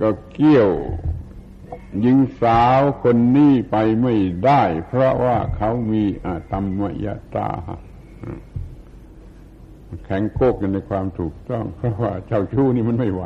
[0.00, 0.70] ก็เกี่ยว
[2.00, 7.50] หญิงสาวคนนี้ไปไม่ได้ เพราะว่าเขามีอาตมยตา
[10.04, 13.22] แข็งโกกกันในความถูกต้อง เพราะว่าเจ้าชู้นี่มันไม่ไหว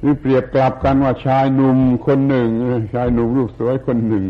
[0.00, 2.48] หรือเปรียบกลับกันว่าชายหนุ่มคนหนึ่ง
[2.94, 4.26] ชายหนุ่มรูปสวยคนหนึ่ง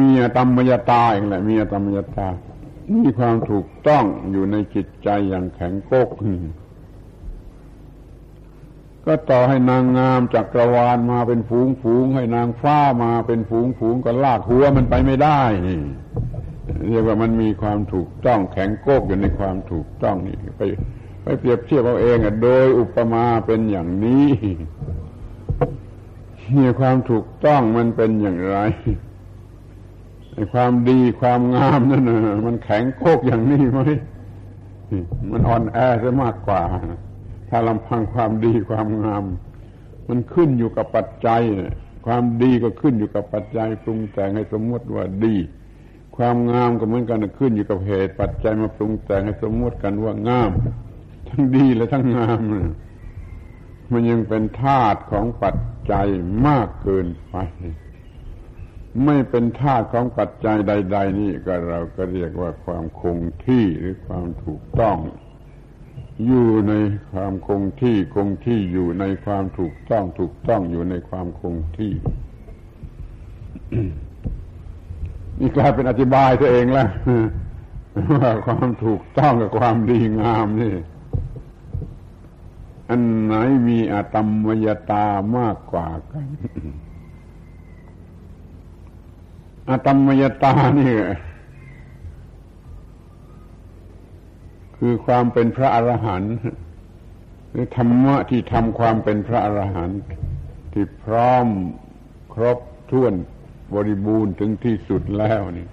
[0.00, 2.28] มีอตมมยตาเองแหละมีอตมมยตา
[2.92, 6.08] มีความถูกต้องอยู่ในจิตใจอย่างแข็งโกก
[9.06, 15.80] ก็ต่อให้นางงามจากกรวาลมาเป็นฝูงฝูง ให้นางฟ้ามาเป็นฝูงฝูงก็ลากหัวมันไปไม่ได้นี่
[16.88, 20.62] เรียกว่ามันมีความถูกต้องแข็งโกกอยู่ในความถูกต้องนี่ไป
[21.22, 24.28] ไปเปรียบเทียบเอาเองอะโดยอุปมาเป็นอย่างนี้
[26.56, 28.58] นี่ความถูกต้องมันเป็นอย่างไร
[30.52, 33.80] ความดีความงามนั่นนะมันแข็งโคกอย่างนี้ไหม
[35.30, 36.62] มันอ่อนแอซะมากกว่า
[37.54, 39.24] ถ้าลำพังความดีความงาม
[40.08, 41.42] มันขึ้นอยู่กับปัจจัย
[42.06, 45.36] ความดีก็ขึ้นอยู่กับปัจจัยปรุงแต่งให้สมมติว่าดี
[46.16, 50.50] ความงามก็เหมือนกันขึ้นอยู่กับเหตุ ปัจจัยมาปรุงแต่งให้สมมติกันว่างาม
[51.28, 52.40] ทั้งดีและทั้งงาม
[53.92, 55.56] มันยังเป็นธาตุของปัจ
[55.92, 56.08] จัย
[56.46, 57.34] มากเกินไป
[59.04, 64.96] ไม่เป็นธาตุของปัจจัยใด ๆ นี่ก็เราก็เรียกว่าความคงที่หรือความถูกต้อง
[66.26, 66.72] อยู่ใน
[67.12, 71.92] ความคงที่คงที่อยู่ในความถูกต้องถูกต้องอยู่ในความคงที่
[75.38, 76.88] นี่กลายเป็นอธิบายตัวเองแล้ว
[78.14, 80.74] ว่าความถูกต้องกับความดีงามนี่
[82.88, 83.34] อันไหน
[83.68, 86.26] มีอตมมยตามากกว่ากัน
[89.68, 90.92] อตมมยตานี่
[94.84, 96.36] คือความเป็นพระอรหันต์
[97.50, 100.00] หรือธรรมะที่ทำความเป็นพระอรหันต์
[100.72, 101.46] ที่พร้อม
[102.34, 102.58] ครบ
[102.90, 103.14] ถ้วน
[103.74, 105.68] บริบูรณ์ถึงที่สุดแล้วนี่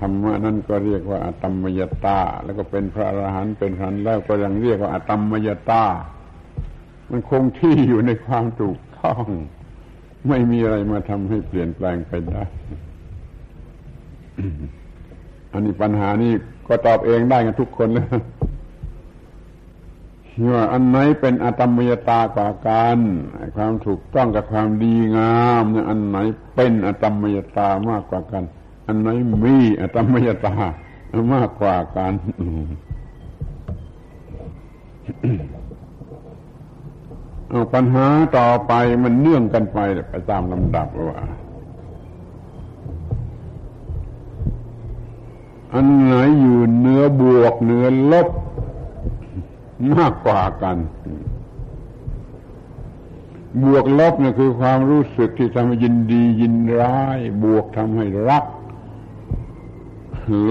[0.00, 5.84] ธรรมะนั่นก็เรียกว่าอตมมยตา แล้วก็เป็นพระอรหันต์เป็นหันแล้วก็ยังเรียกว่าอตมมยตา
[7.10, 9.24] มันคงที่อยู่ในความถูกต้อง
[10.28, 12.42] ไม่มีอะไรมาทำให้เปลี่ยนแปลงไปได้
[15.56, 16.32] อันนี้ปัญหานี้
[16.68, 18.06] ก็ตอบเองได้กันทุกคนเลย
[20.52, 22.98] ว่าอันไหนเป็นอตมยตากว่ากัน
[23.56, 26.16] ความถูกต้องกับความดีงามเนี่ยอันไหน
[26.54, 28.44] เป็นอตมยตามากกว่ากัน
[28.86, 29.08] อันไหน
[29.44, 30.56] มีอตมยตา
[31.32, 32.12] มากกว่ากัน
[37.48, 38.72] เอาปัญหาต่อไป
[39.04, 39.78] มันเนื่องกันไป
[40.10, 41.20] ไปตามลำดับว่า
[45.74, 48.28] อันไหนอยู่เนื้อบวกเนื้อลบ
[49.94, 50.76] มากกว่ากัน
[53.62, 58.44] บวกลบเนี่ยคือความรู้สึกที่ทำให้ยินดียินร้าย บวกทำให้รัก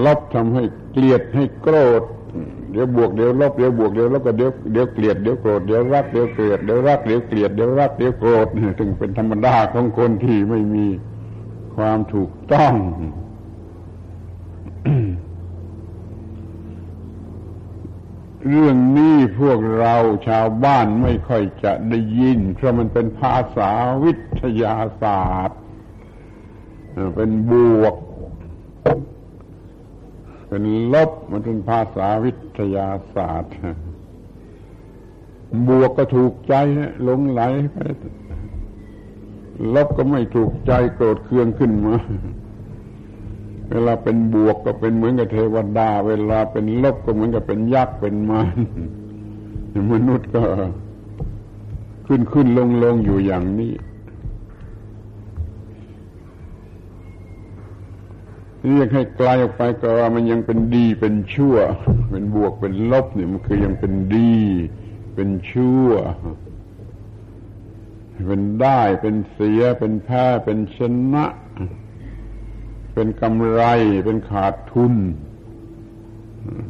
[0.04, 2.02] ลบทำให้เกลียดให้โกรธ
[2.70, 8.46] เดี๋ยวบวกเดี๋ยวลบเดี๋ยวบวกเดี๋ยวลบก็เดี๋ยวเดี๋ยวเกลียดเดี๋ยวโกรธเดี๋ยวรักเดี๋ยวเกลียดเดี๋ยวรักเดี๋ยวเกลียดเดี๋ยวรักเดี๋ยวโกรธ
[8.78, 10.86] ถึงเป็นธรรมดาของคนที่ไม่มี
[11.76, 12.74] ความถูกต้อง
[18.48, 19.94] เรื่องนี้พวกเรา
[20.28, 23.70] ชาวบ้านไม่ค่อยจะได้ยิน เพราะมันเป็นภาษา
[24.04, 25.58] วิทยาศาสตร์
[27.16, 27.94] เป็นบวก
[30.48, 33.52] เป็นลบมันเป็นภาษาวิทยาศาสตร์
[35.68, 36.54] บวกก็ถูกใจ
[37.02, 37.76] หลงไหลไป
[39.74, 41.96] ลบก็ไม่ถูกใจโกรธเคืองขึ้นมา
[43.70, 48.40] เวลาเป็นบวกก็เป็นเหมือนกับเทวดา เวลาเป็นลบก็เหมือนกับเป็นยักษ์เป็นมา
[49.74, 50.42] รมนุษย์ก็
[52.06, 53.72] ขึ้นขึ้นลงลงอยู่อย่างนี้
[58.68, 61.56] เรียกให้ไกลออกไปก็ว่ามันยังเป็นดีเป็นชั่ว
[62.10, 64.34] เป็นบวกเป็นลบเนี่ยมันคือยังเป็นดี
[65.14, 65.88] เป็นชั่ว
[68.26, 70.78] เป็นได้เป็นเสียเป็นแพ้เป็นช
[71.14, 71.24] นะ
[72.96, 73.62] เป็นกำไร
[74.04, 74.94] เป็นขาดทุน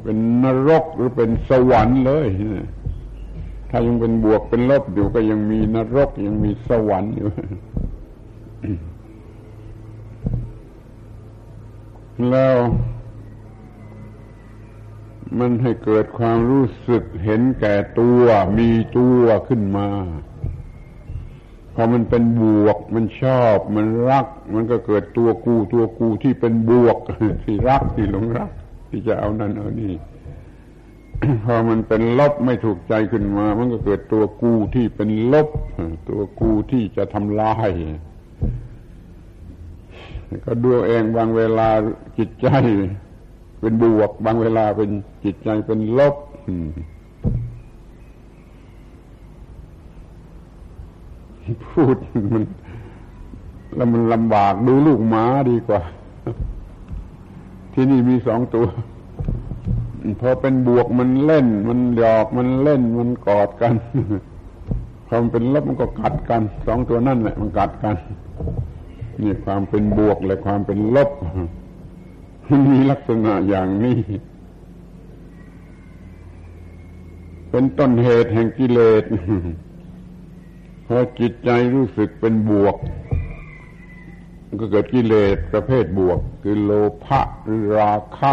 [0.02, 2.28] เป็นนรกหรือเป็นสวรรค์เลย
[3.70, 7.28] ถ้ายังเป็นบวกเป็นลบอยู่ก็ยังมีนรกยังมีสวรรค์อยู่
[12.30, 12.56] แล้ว
[15.38, 18.24] มันให้เกิดความรู้สึกเห็นแก่ตัว
[18.58, 19.88] มีตัวขึ้นมา
[21.78, 26.98] พอมันเป็นบวก มันชอบ มันรัก มันก็เกิดตัวกูตัวกูที่เป็นบวก
[27.44, 28.50] ที่รักที่หลงรัก
[28.88, 29.94] ที่จะเอานั่นเอานี่
[31.44, 35.48] พอมันเป็นลบไม่ถูกใจขึ้นมา มันก็เกิดตัวกูที่เป็นลบ
[36.08, 37.70] ตัวกูที่จะทำลาย
[40.44, 41.68] ก็ดูเองบางเวลา
[42.18, 42.48] จิตใจ
[43.60, 44.90] เป็นบวก บางเวลาเป็น
[45.24, 46.14] จิตใจเป็นลบ
[51.66, 51.96] พูด
[52.32, 52.44] มัน
[53.76, 55.80] แล้วมันลำบากดูลูกหมาดีกว่า
[57.72, 58.66] ที่นี่มีสองตัว
[60.20, 63.74] พอเป็นบวกมันเล่น มันหยอกมันเล่นมันกอดกัน
[65.06, 67.96] พอมันเป็นลบมันก็กัดกันสองตัวนั่นแหละมันกัดกัน
[69.20, 71.10] นี่ความเป็นบวกและความเป็นลบ
[72.48, 73.98] มันมีลักษณะอย่างนี้
[77.50, 79.04] เป็นต้นเหตุแห่งกิเลส
[80.86, 82.76] พอจิตใจรู้สึกเป็นบวก
[84.60, 86.72] ก็เกิดกิเลสประเภทบวก คือโล
[87.04, 88.32] ภะหรือราคะ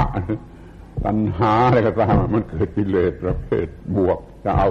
[1.06, 4.70] ตัณหาอะไรก็ตามมันเกิดกิเลสประเภทบวกจะเอา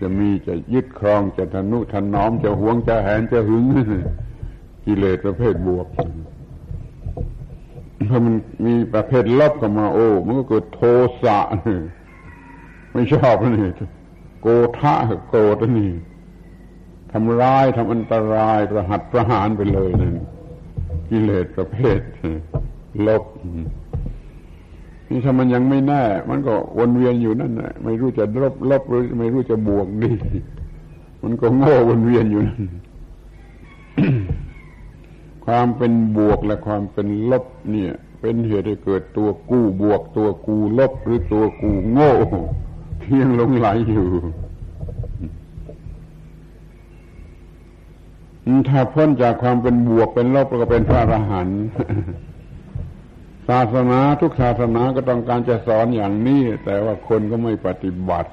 [0.00, 3.64] จะมีจะยึดครองจะทนุถนอมจะหวงจะแหนจะหึง
[4.86, 5.98] กิเลสประเภทบวกพ
[8.14, 8.34] อมัน
[8.66, 10.80] มีประเภทลบเข้ามาโอ้มันก็เกิดโท
[11.22, 11.38] สะ
[12.92, 13.70] ไม่ชอบนี่
[14.40, 14.46] โก
[14.78, 14.94] ธะ
[15.28, 15.90] โกรธนี่
[17.12, 20.14] ทำร้ายทำอันตรายประหัตประหารไปเลยนั่น
[21.08, 22.00] กิเลสประเภท
[23.06, 23.24] ลบ
[25.08, 30.12] นี่ถ้ามันยังไม่แน่ มันก็วนเวียนอยู่นั่นแหละไม่รู้จะลบลบหรือไม่รู้จะบวกดี
[31.22, 32.62] มันก็โง่วนเวียนอยู่นั่น
[35.44, 42.12] ความเป็นบวกและความเป็นลบเนี่ย เป็นเหตุให้เกิดตัวกู้บวกตัวกูลบหรือตัวกูโง่
[43.00, 44.06] เที่ยงลงไหลอยู่
[48.68, 51.60] ถ้าพ้นจากความเป็นบวกเป็นลบก็เป็นพระอรหันต์
[53.48, 58.30] ศาสนาทุกศาสนาก็ต้องการจะสอนอย่างนี้ แต่ว่าคนก็ไม่ปฏิบัติ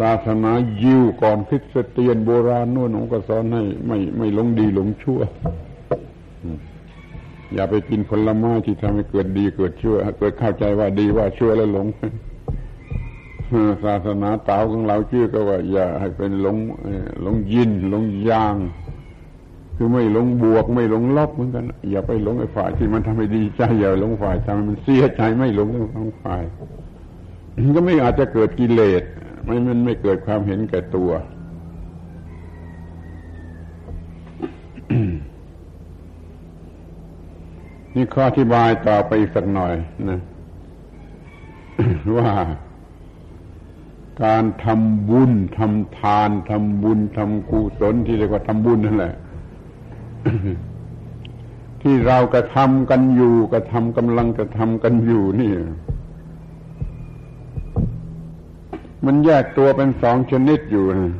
[0.00, 5.20] ศาสนายิวก่อนคริสเตียนโบราณนู่นองก็สอนให้ไม่ไม่หลงดีหลงชั่ว
[7.54, 11.86] อย่าไปกินผลไม้ที่ทำให้เกิดดีเกิดชั่ว เกิดเข้าใจว่าดีว่าชั่วแล้วหลง
[13.84, 16.56] ศาสนาเต๋าของเราชื่อก็ว่า อย่าให้เป็นหลง
[17.22, 18.56] หลงยินหลงยาง
[19.76, 26.42] คือไม่หลงบวกไม่หลงลบเหมือนกัน อย่าไปหลงไอ้ฝ่ายที่มันทำให้ดีใจอย่าหลงฝ่ายทำให้มันเสียใจไม่หลงทั้งฝ่าย
[27.76, 29.02] ก็ไม่อาจจะเกิดกิเลส
[29.44, 31.10] ไม่มันไม่เกิดความเห็นแก่ตัว
[37.94, 39.74] นี่ข้ออธิบายต่อไปอีกสักหน่อย
[40.08, 40.20] นะ
[42.16, 42.30] ว่า
[44.22, 49.14] การทำบุญทำทานทำบุญทำกุศลที่เรียกว่าทำบุญนั่นแหละ
[51.82, 55.52] ที่เรากระทำกันอยู่กระทำกำลังกระทำกันอยู่นี่
[59.06, 61.14] มันแยกตัวเป็นสองชนิดอยู่นะ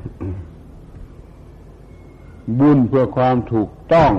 [2.60, 4.12] บุญเพื่อความถูกต้อง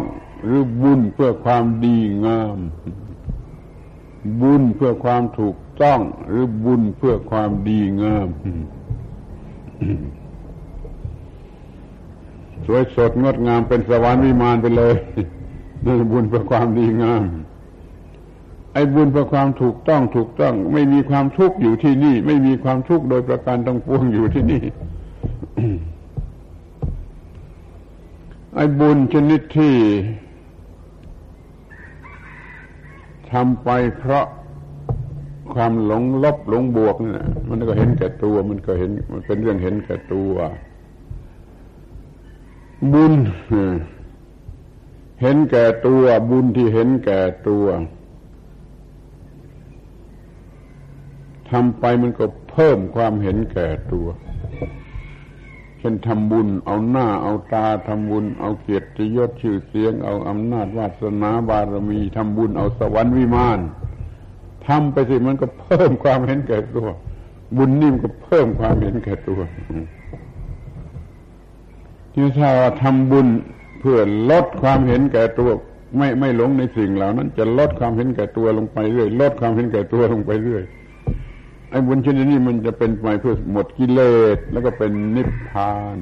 [0.44, 2.58] หรือบุญเพื่อความดีงาม
[4.42, 8.28] บุญเพื่อความถูก ต้องหรือบุญเพื่อความดีงาม
[12.66, 14.96] สวยสดงดงามเป็นสวรรค์วิมานไปเลย
[15.86, 17.24] นั่นบุญเพื่อความดีงาม
[18.74, 24.64] ไอ้บุญเพื่อความถูกต้องถูกต้อง ไม่มีความทุกข์อยู่ที่นี่ ไม่มีความทุกข์โดยประการต้องปวงอยู่ที่นี่
[28.56, 29.76] ไอ้บุญชนิดที่
[33.32, 34.26] ทำไปเพราะ
[35.54, 40.34] ความหลงลบหลงบวกนี่นะมันก็เห็นแก่ตัว มันก็เห็น มันเป็นเรื่องเห็นแก่ตัว
[42.94, 43.14] บุญ
[45.22, 47.66] เห็นแก่ตัวบุญที่เห็นแก่ตัว
[51.50, 54.08] ทำไปมันก็เพิ่มความเห็นแก่ตัว
[55.80, 63.60] เช่นทำบุญ เอาหน้า เอาตาทำบุญ เอาเกียรติยศชื่อเสียง เอาอำนาจวาสนาบารมีทำบุญ เอาสวรรค์วิมาน
[64.68, 66.88] ทำไปสิมันก็เพิ่มความเห็นแก่ตัว
[67.58, 69.40] บุญนี่มันก็เพิ่มความเห็นแก่ตัว
[72.14, 73.28] ที่ถ้าว่าทำบุญ
[73.80, 74.00] เพื่อ
[74.32, 75.50] ลดความเห็นแก่ตัว
[75.98, 80.64] ไม่ไม่หลงในสิ่งเหล่านั้น จะลดความเห็นแก่ตัวลงไปเรื่อยลดความเห็นแก่ตัวลงไปเรื่อย
[81.70, 84.02] ไอ้บุญชนิดนี้มันจะเป็นไปเพื่อหมดกิเล
[84.36, 85.98] สแล้วก็เป็นนิพพาน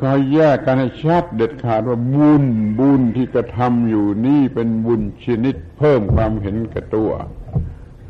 [0.00, 2.44] ขอยแยกกันให้ชัดเด็ดขาดว่าบุญ
[2.78, 7.10] บุญที่กระทำอยู่นี่เป็นบุญชนิดเพิ่มความเห็นแก่ตัว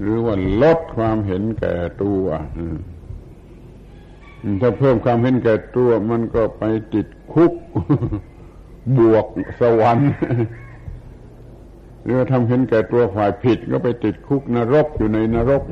[0.01, 2.25] หรือว่าลดความเห็นแก่ตัว
[4.61, 6.63] ถ้าเพิ่มความเห็นแก่ตัวมันก็ไป
[6.95, 7.53] ติดคุก
[8.99, 9.27] บวก
[9.61, 10.13] สวรรค์
[12.05, 15.63] หรือทำเห็นแก่ตัวฝ่ายผิดก็ไปติดคุกนรกอยู่ในนรก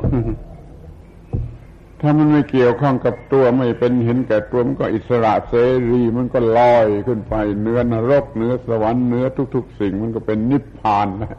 [2.01, 5.55] ถ้ามันไม่เกี่ยวข้องกับตัวไม่เป็นเห็นแก่ตัวมันก็อิสระเส
[5.91, 9.25] รีมันก็ลอยขึ้นไปเนื้อนรกเนื้อสวรรค์เนื้อ
[9.55, 11.37] ทุก ๆ สิ่งมันก็เป็นนิพพานแล้ว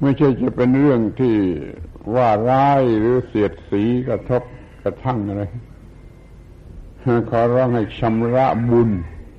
[0.00, 1.36] ไม่ใช่จะเป็นเรื่องที่
[2.14, 4.42] ว่าร้ายหรือเสียดสีกระทบ
[4.82, 5.42] กระทั่งอะไร
[7.30, 8.90] ขอร้องให้ชำระบุญ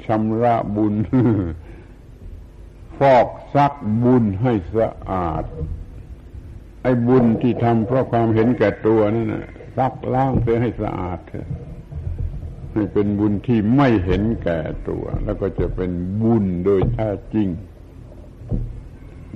[0.05, 0.93] ชำระบุญ
[2.99, 3.73] ฟอกซัก
[4.03, 5.43] บุญให้สะอาด
[6.81, 11.47] ไอ้บุญที่ทำเพราะความเห็นแก่ตัวนั่นนะซักล้างเพื่อให้สะอาดเถอะ
[12.73, 15.91] ให้เป็นบุญที่ไม่เห็นแก่ตัว แล้วก็จะเป็น
[16.21, 17.47] บุญโดยแท้จริง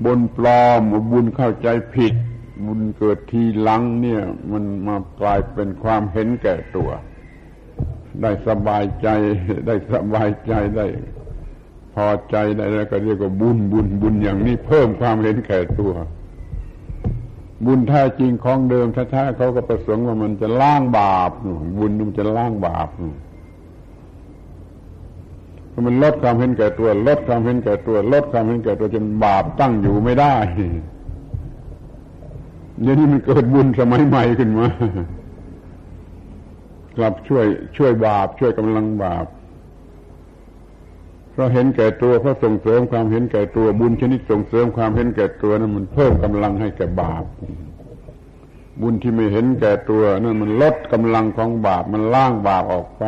[0.04, 0.82] บุญปลอม
[1.12, 2.14] บุญเข้าใจผิด
[2.66, 6.90] บุญเกิดทีหลังเนี่ย มันมากลายเป็นความเห็นแก่ตัว
[8.22, 9.08] ได้สบายใจ
[9.68, 10.86] ได้สบายใจได้
[11.94, 15.94] พอใจได้แล้วก็เรียกว่าบุญบุญบุญอย่างนี้เพิ่มความเห็นแก่ตัว
[17.66, 21.32] บุญแท้จริงของเดิมแท้ๆเขาก็ประสงค์ว่ามันจะล้างบาป
[21.80, 22.90] บุญมันจะล้างบาป
[25.88, 30.36] มันลดความเห็นแก่ตัว ลดความเห็นแก่ตัว ลดความเห็นแก่ตัวจนบาปตั้งอยู่ไม่ได้
[32.82, 34.68] เดี๋ยวนี้มันเกิดบุญสมัยใหม่ขึ้นมา
[36.98, 37.46] กลับช่วย
[37.78, 39.26] ช่วยบาป ช่วยกำลังบาป
[41.42, 47.24] ราะเห็นแก่ตัวเพราะส่งเสริมความเห็นแก่ตัวบุญชนิดส่งเสริมความเห็นแก่ตัวนั้นมันเพิ่มกำลังให้แก่บาป
[48.82, 53.06] บุญที่ไม่เห็นแก่ตัวนั่นมันลดกำลังของบาปมันล้างบาปออกไป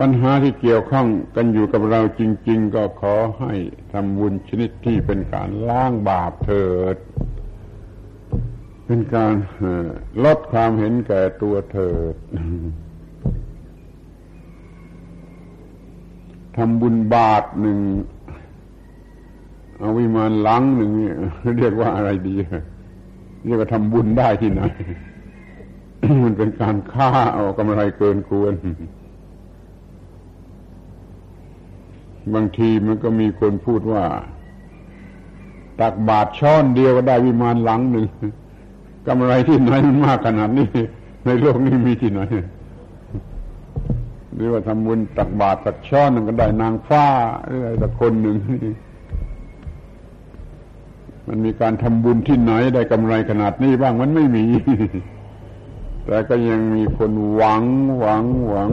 [0.00, 1.06] ปัญหาที่เกี่ยวข้อง
[1.36, 3.54] กันอยู่กับเราจริง ๆ ก็ขอให้
[3.92, 6.96] ทำบุญชนิดที่เป็นการล้างบาปเถิด
[8.86, 9.34] เป็นการ
[10.24, 12.14] ลดความเห็นแก่ตัวเถิด
[16.56, 17.78] ทำบุญบาทหนึ่ง
[19.78, 20.90] เอาวิมานหลังหนึ่ง
[21.58, 22.36] เรียกว่าอะไรดี
[23.44, 24.62] เรียกว่าทำบุญได้ที่ไหน
[26.24, 28.54] มันเป็นการฆ่าเอากำไรเกินควร
[32.34, 34.04] บางทีมันก็มีคนพูดว่า
[35.80, 38.06] ตักบาทช้อนเดียวก็ได้วิมานหลังหนึ่ง
[39.08, 40.68] กำไรที่ไหนมันมากขนาดนี้
[41.24, 42.20] ในโลกนี้มีที่ไหน
[44.36, 47.06] หรือว่าทำบุญตักบาตรตักช้อนนึงก็ได้นางฟ้า
[47.46, 48.36] หรืออะไรสักคนหนึ่ง
[51.28, 54.44] มันมีการทำบุญที่ไหนได้กำไรขนาดนี้บ้างมันไม่มี
[56.04, 57.64] แต่ก็ยังมีคนหวัง
[57.98, 58.70] หวังหวัง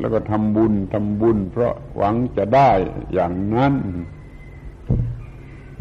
[0.00, 2.70] แล้วก็ทำบุญทำบุญ เพราะหวังจะได้
[3.12, 3.74] อย่างนั้น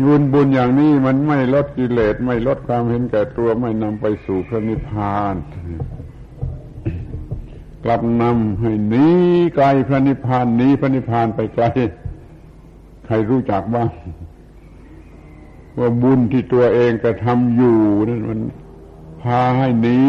[0.06, 5.36] บุญบุญอย่างนี้มันไม่ลดกิเลสไม่ลดความเห็นแก่ตัวไม่นำไปสู่พระนิพพาน
[7.84, 9.08] กลับนำให้หนี
[9.56, 11.66] ไกลพระนิพพานหนีพระนิพพานไปไกล
[13.06, 13.90] ใครรู้จักบ้าง
[15.80, 17.78] ว่าบุญที่ตัวเองกระทำอยู่
[18.10, 18.40] นั่นมัน
[19.22, 20.00] พาให้หนี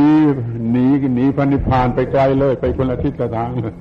[0.72, 3.74] หนีหนีพระนิพพานไปไกลเลย ไปคนละทิศละทางเลย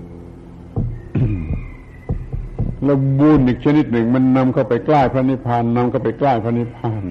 [2.84, 7.04] แล้วบุญอีกชนิดหนึ่ง มันนำเข้าไปใกล้พระนิพพานนำเข้าไปใกล้พระนิพพาน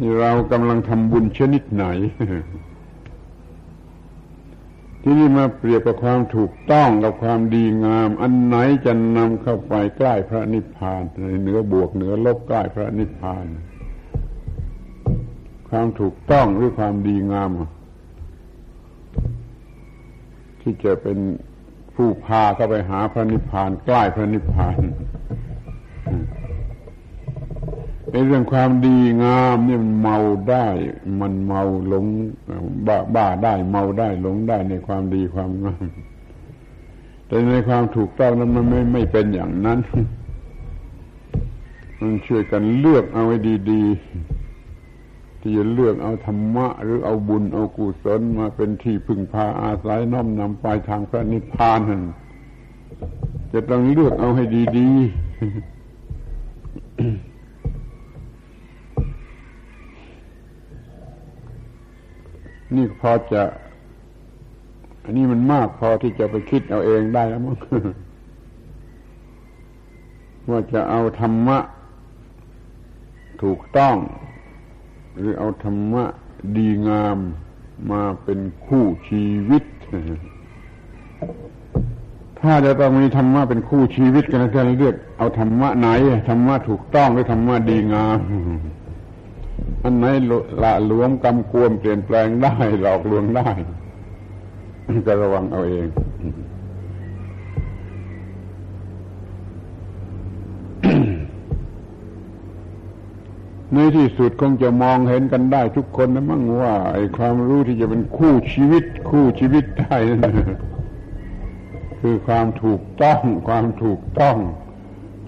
[0.00, 1.84] นี่เรากำลังทำบุญชนิดไหน
[5.02, 13.46] ที่นี่มาเปรียบกับความถูกต้องกับความดีงาม อันไหนจะนำเข้าไปใกล้พระนิพพานในเหนือบวกเหนือลบใกล้พระนิพพาน
[15.68, 17.50] ความถูกต้องหรือความดีงาม
[20.60, 21.18] ที่จะเป็น
[21.94, 24.76] ผู้พาเข้าไปหาพระนิพพาน ใกล้พระนิพพาน
[28.12, 30.18] ในเรื่องความดีงามนี่มันเมา
[30.50, 30.66] ได้
[31.20, 32.06] มันเมาหลง
[32.86, 35.86] บ้าบ้าได้เมาได้หลงได้ในความดีความงาม
[37.26, 39.78] แต่ในความถูกต้องนั้นมันไม่ไม่เป็นอย่างนั้น
[42.00, 43.36] มันช่วยกันเลือกเอาไว้
[43.70, 51.80] ดีๆที่จะเลือกเอาธรรมะ หรือเอาบุญเอากุศลมาเป็นที่พึ่งพาอาศัยน้อมนำไปทางพระนิพพาน
[53.52, 54.44] จะต้องเลือกเอาให้
[54.78, 55.00] ดีๆ
[62.76, 63.42] นี่พอจะ
[65.04, 67.56] อันนี้มันมากพอที่จะไปคิดเอาเองได้แล้วมั้ง
[70.50, 71.58] ว่าจะเอาธรรมะ
[73.42, 73.96] ถูกต้อง
[75.18, 76.04] หรือเอาธรรมะ
[76.56, 77.18] ดีงาม
[77.90, 79.64] มาเป็นคู่ชีวิต
[82.40, 85.88] ถ้าจะต้องมีธรรมะเป็นคู่ชีวิตกันจะเลือกเอาธรรมะไหน
[86.28, 88.18] ธรรมะถูกต้องหรือธรรมะดีงาม
[89.82, 90.06] อันไหน
[90.62, 93.50] ละหลวมกำกวมเปลี่ยนแปลงได้ หลอกลวงได้
[95.06, 95.88] ก็ระวังเอาเอง
[103.74, 110.34] ในที่สุดคงจะมองเห็นกันได้ทุกคนนะมั่งว่าไอ้ความรู้ที่จะเป็นคู่ชีวิต คู่ชีวิตได้นั่น
[112.00, 114.36] คือความถูกต้อง ความถูกต้อง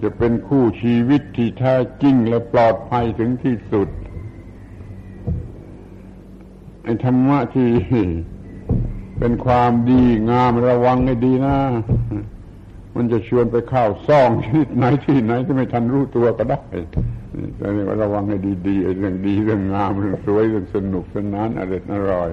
[0.01, 3.89] จะเป็นคู่ชีวิตที่แท้จริงและปลอดภัยถึงที่สุด
[7.03, 7.67] ธรรมะที่
[9.19, 11.57] เป็นความดีงามระวังให้ดีนะ
[12.95, 16.61] มันจะชวนไปเข้าซ่องชนิดไหนที่ไหนที่ไม่ทันรู้ตัวก็ได้
[17.57, 22.29] แต่นี่ระวังให้ดีๆไอ้เรื่องดีเรื่องงามเรื่องสวยเรื่องสนุกสนานอร่อยอร่อย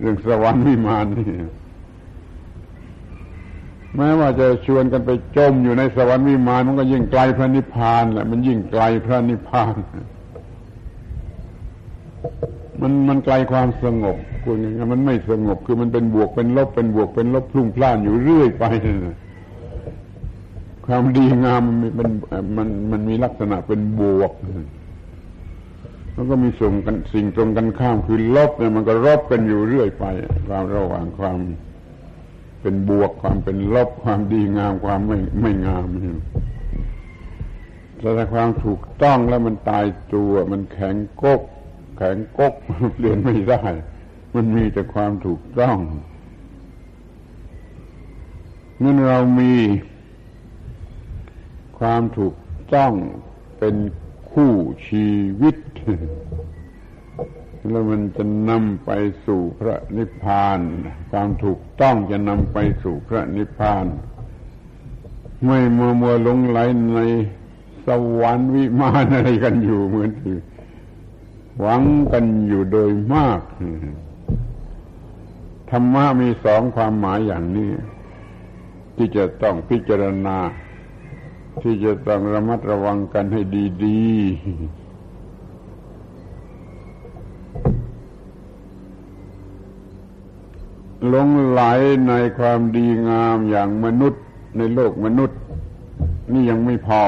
[0.00, 1.30] เรื่องสวรรค์วิมานนี่
[3.96, 9.74] แม้ว่าจะชวนกันไปจมอยู่ในสวรรค์วิมานมันก็ยิ่งไกลพระนิพพานแหละมันยิ่งไกลพระนิพพาน
[12.82, 14.58] มันมันไกลความสงบคุณ
[14.92, 18.64] มันไม่สงบคือมันเป็นบวกเป็นลบเป็นบวกเป็นลบพลุ่งพล่านอยู่เรื่อยไป
[20.86, 21.62] ความดีงาม
[21.98, 22.10] มัน
[22.56, 24.32] มันมันมีลักษณะเป็นบวก
[26.14, 30.04] แล้วก็มีส่งกันสิ่งตรงกันข้ามคือลบเนี่ยมันก็รบกันอยู่เรื่อยไป
[30.48, 31.38] ความระหว่างความ
[32.62, 35.86] เป็นบวกความเป็นลบความดีงามความไม่ไม่งาม
[37.98, 41.40] แต่ถ้าความถูกต้องแล้วมันตายตัวมันแข็งกก
[42.02, 42.54] แข็งกก
[42.94, 43.62] เปลี่ยนไม่ได้
[44.34, 45.78] มันมีแต่ความถูกต้อง
[48.78, 49.54] เมื่อเรามี
[51.78, 52.36] ความถูก
[52.74, 52.92] ต้อง
[53.58, 53.76] เป็น
[54.32, 54.52] คู่
[54.88, 55.08] ชี
[55.40, 55.56] วิต
[57.70, 58.90] แล้วมันจะนำไป
[59.26, 60.60] สู่พระนิพพาน
[61.10, 63.86] ความถูกต้องจะนำไปสู่พระนิพพาน
[65.44, 66.58] ไม่มัวมัวลงไหล
[66.94, 67.00] ใน
[67.86, 67.88] ส
[68.20, 70.36] วรรค์วิมานอะไรกันอยู่เหมือนที่
[71.60, 71.82] หวัง
[72.12, 73.40] กันอยู่โดยมาก
[75.70, 77.70] ธรรมะมีสองความหมายอย่างนี้
[78.96, 80.38] ที่จะต้องพิจารณา
[81.62, 83.40] ที่จะต้องระมัดระวังกันให้
[83.84, 84.30] ดีๆ
[91.08, 91.62] หลงไหล
[92.08, 94.22] ในความดีงามอย่างมนุษย์
[94.56, 95.38] ในโลกมนุษย์
[96.32, 97.02] นี่ยังไม่พอ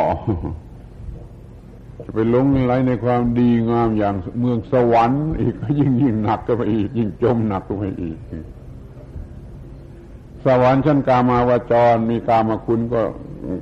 [2.05, 8.19] จะไปหลงไหลในความดีงามอย่างเมืองสวรรค์ อีกก็ยิ่งยิ่งหนักก็ไปอีก ยิ่งจมหนักก็ไปอีก
[10.45, 13.03] สวรรค์ชั้นกามาวจร มีกามาคุณก็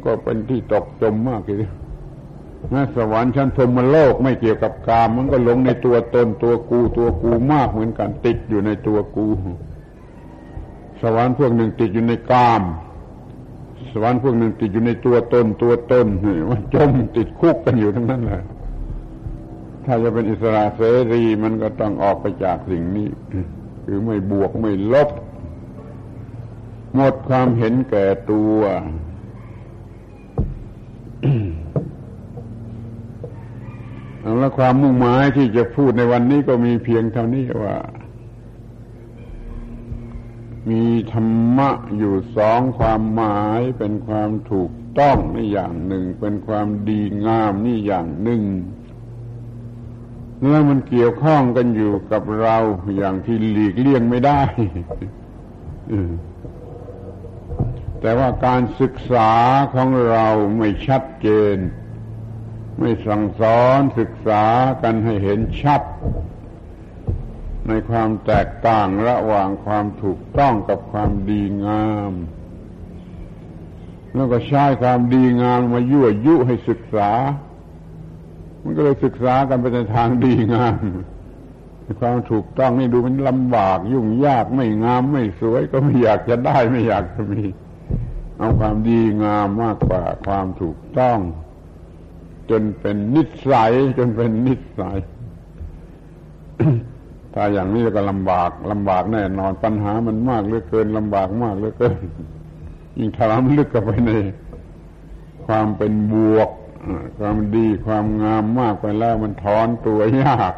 [0.04, 1.70] ก็เป็นที่ตกจมมากเลย
[2.70, 9.26] แม้สวรรค์ชั้นพรมโลกไม่เกี่ยวกับกาม มันก็หลงในตัวตนตัวกูตัวกูมากเหมือนกันติดอยู่ในตัวกู
[11.02, 12.62] สวรรค์พวกหนึ่งติดอยู่ในกาม
[13.92, 16.06] สวรรค์พวกนึ่งติดอยู่ในตัวตนตัวตน
[16.50, 18.42] มันจมติดคุกกันอยู่ทั้งนั้นแหละ
[19.84, 20.80] ถ้าจะเป็นอิสระเส
[21.12, 23.08] รีมันก็ต้องออกไปจากสิ่งนี้
[23.84, 25.10] คือไม่บวกไม่ลบ
[26.94, 28.58] หมดความเห็นแก่ตัว
[34.38, 37.76] แล้วความมุ่งหมายที่จะพูดในวันนี้ก็มีเพียงเท่านี้ว่า
[40.68, 48.42] มีธรรมะอยู่สองความหมายเป็นความถูกต้องนี่อย่างหนึ่ง เป็นความดีงามนี่อย่างหนึ่ง
[50.48, 52.56] แล้วมันเกี่ยวข้องกันอยู่กับเรา
[52.96, 54.42] อย่างที่หลีกเลี่ยงไม่ได้
[58.00, 59.32] แต่ว่าการศึกษา
[59.74, 60.26] ของเรา
[60.58, 61.56] ไม่ชัดเจน
[62.78, 64.44] ไม่สั่งสอนศึกษา
[64.82, 65.82] กันให้เห็นชัด
[67.68, 72.12] ในความแตกต่างระหว่างความถูกต้องกับความดีงาม
[74.14, 77.10] แล้วก็ใช้ความดีงามมายั่วยุให้ศึกษา
[78.62, 80.76] มันก็เลยศึกษากันไปในทางดีงาม
[82.00, 87.44] ความถูกต้องนี่ดูมันลำบาก ยุ่งยากไม่งามไม่สวย ก็ไม่อยากจะได้ไม่อยากจะมี
[88.38, 91.18] เอาความดีงามมากกว่าความถูกต้อง
[92.50, 94.98] จนเป็นนิสัยจนเป็นนิสัย
[97.34, 101.98] ถ้าอย่างนี้ก็ลำบากลำบากแน่นอนปัญหามันมากเหลือเกินลำบากมากเหลือเกิน
[102.98, 104.10] ยิ่งถลำลึกเข้าไปใน
[105.46, 106.50] ความเป็นบวก
[107.18, 110.54] ความดีความงามมากไปแล้วมันถอนตัวยาก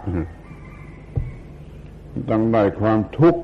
[2.31, 3.43] ต้องได้ความทุกข์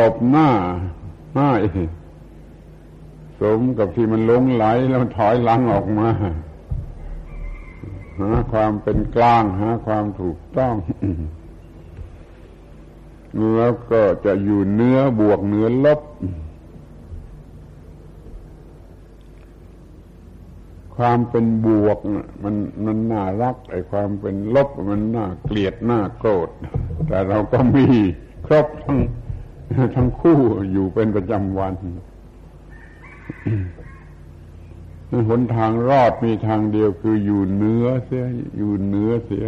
[0.00, 0.48] ตบหน้า
[1.36, 1.50] ให้
[3.40, 6.08] สมกับที่มันลงไหลแล้วมันถอยหลังออกมา
[8.18, 10.74] หาความเป็นกลาง หาความถูกต้อง
[13.54, 16.00] แล้วก็จะอยู่เนื้อบวกเนื้อลบ
[20.96, 21.98] ความเป็นบวก
[22.42, 22.54] มัน
[22.84, 26.48] มันน่ารักไอ้ความเป็นลบมันน่าเกลียดน่าโกรธ
[27.06, 27.86] แต่เราก็มี
[28.46, 28.98] ครบทั้ง
[29.96, 30.38] ทั้งคู่
[30.72, 31.74] อยู่เป็นประจำวัน
[35.28, 38.24] หนทางรอดมีทางเดียวคืออยู่เนื้อเสีย
[38.56, 39.46] อยู่เนื้อเสีย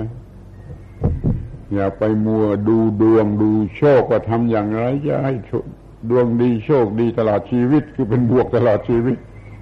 [1.73, 5.35] อย่าไปมัวดูดวงดูโชคว่าทำอย่างไรจะให้
[6.11, 9.17] ดวงดีโชคดีตลอดชีวิต คือเป็นบวกตลอดชีวิต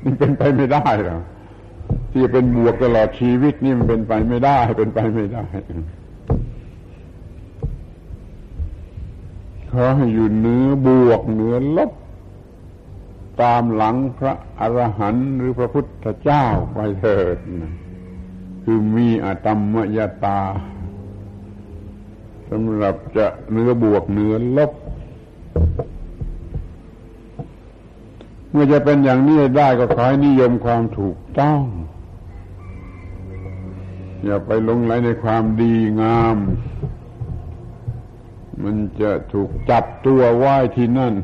[0.04, 1.22] นี่เป็นไปไม่ได้หรอก
[2.10, 5.44] ที่จะเป็นบวกตลอดชีวิตนี่มันเป็นไปไม่ได้ เป็นไปไม่ได้
[9.72, 11.92] ขอให้อยู่เนื้อบวกเนื้อลบ
[13.42, 17.36] ตามหลังพระอรหันต์หรือพระพุทธเจ้าไปเถิด
[18.62, 20.40] คือมีอตมมยตา
[22.50, 24.72] สำหรับจะเนื้อบวกเนื้อลบ
[28.50, 31.60] เมื่อจะเป็นอย่างนี้ได้ก็ขอให้นิยมความถูกต้อง
[34.24, 36.36] อย่าไปลงไหลในความดีงาม
[38.62, 41.14] มันจะถูกจับตัวไว้ที่นั่น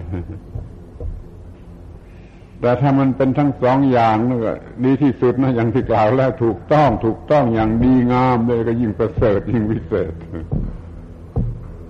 [2.62, 4.52] แต่ถ้ามันเป็นทั้งสองอย่างนั่นก็
[4.84, 10.12] ดีที่สุดนะอย่างที่กล่าวแล้วถูกต้องถูกต้องอย่างดีงามเลยก็ยิ่งประเสริฐยิ่งวิเศษ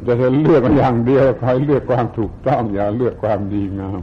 [0.07, 4.03] จะจะเลือกอย่างเดียวใครเลือกความถูกต้องอย่าเลือกความดีงาม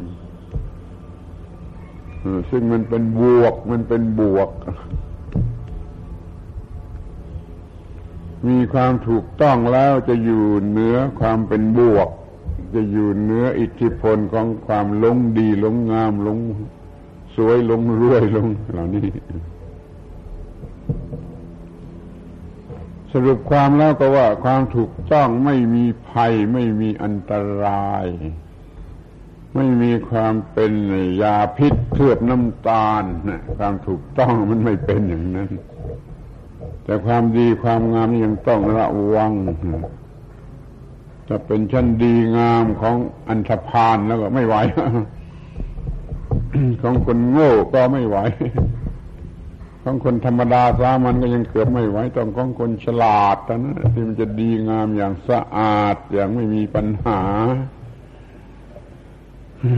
[2.49, 4.49] ซึ่งมันเป็นบวกมันเป็นบวก
[8.47, 12.09] มีความถูกต้องแล้วจะอยู่เหนือความเป็นบวก
[12.73, 16.37] จะอยู่เนื้ออิทธิพลของความลงดีลงงามลง
[17.35, 19.07] สวยลงรวยลงเหล่านี้
[23.11, 28.05] สรุปความแล้วก็ว่าความถูกต้องไม่มีภัย ไม่มีอันตราย
[29.55, 30.71] ไม่มีความเป็น
[31.21, 35.49] ยาพิษเคลือบน้ำตาลนะความถูกต้องมันไม่เป็นอย่างนั้น
[36.83, 39.31] แต่ความดีความงามยังต้องระวัง
[41.29, 42.95] จะเป็นชั้นดีงามของ
[43.27, 44.55] อันธพาลแล้วก็ไม่ไหว
[46.81, 48.17] ของคนโง่ก็ไม่ไหว
[49.83, 57.21] ของคนธรรมดาสามันก็ยังเกือบไม่ไหวต้องของคนฉลาดนะที่มันจะดีงามอย่างสะอาดอย่างไม่มีปัญหา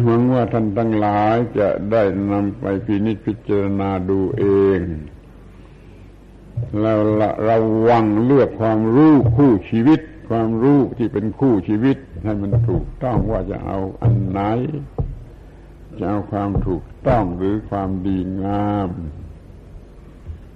[0.06, 4.46] หวังว่าท่านทั้งหลายจะได้นำไปพินิจพิจารณาดูเอ
[4.80, 4.82] ง
[6.80, 7.00] แล้ว
[7.48, 10.00] ระวังเลือกความรู้คู่ชีวิต
[10.32, 14.42] ความรู้ที่เป็นคู่ชีวิตให้มันถูกต้องว่าจะเอาอันไหน
[16.00, 18.90] จะเอาความถูกต้องหรือความดีงาม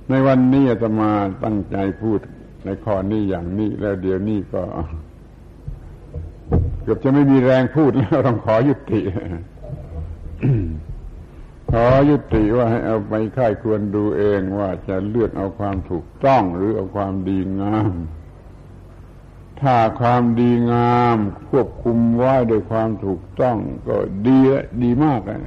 [0.09, 1.11] ในวันนี้จะมา
[1.43, 2.19] ตั้งใจพูด
[2.65, 4.61] ในข้อนี้อย่างนี้ แล้วเดี๋ยวนี้ก็
[6.84, 9.01] เกือบจะไม่มีแรงพูดแล้วต้องขอยุติ
[11.71, 17.93] ขอยุติว่าให้เอาไปค่ายควรดูเองว่าจะเลือกเอาความถูกต้องหรือเอาความดีงาม
[19.62, 21.18] ถ้าความดีงาม
[21.49, 23.95] ควบคุมไว้โดยความถูกต้องก็
[24.28, 24.39] ดี
[24.84, 25.39] ดีมากเลย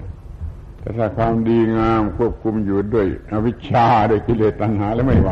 [0.79, 5.31] แต่ถ้าความดีงามควบคุมอยู่ด้วยอวิชชาด้วยกิเลสตัณหาแล้วไม่ไหว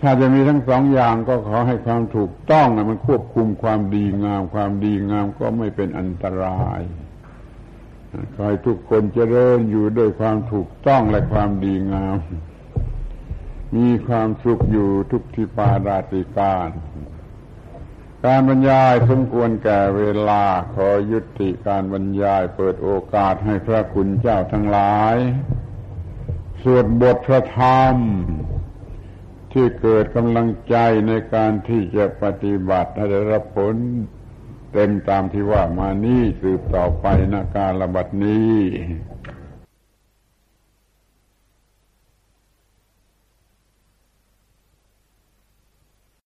[0.00, 6.80] ถ้าจะมีทั้งสองอย่างก็ขอให้ความถูกต้องมันควบคุมความดีงาม ความดีงามก็ไม่เป็นอันตราย
[8.34, 12.18] ขอให้ทุกคนเจริญอยู่ด้วยความถูกต้องและความดีงาม
[13.76, 16.70] มีความสุขอยู่ทุกทิปาราติการ
[18.24, 20.44] การบรรยายสมควรแก่เวลา
[20.74, 25.16] ขอยุติการบรรยายเปิดโอกาสให้พระคุณเจ้าทั้งหลาย
[26.62, 27.96] สวดบทพระธรรม
[29.52, 30.76] ที่เกิดกำลังใจ
[31.08, 33.74] ในการที่จะปฏิบัติให้ได้รับผล
[34.72, 38.54] เต็มตามที่ว่ามานี้สืบต่อไปนาการระบัดนี้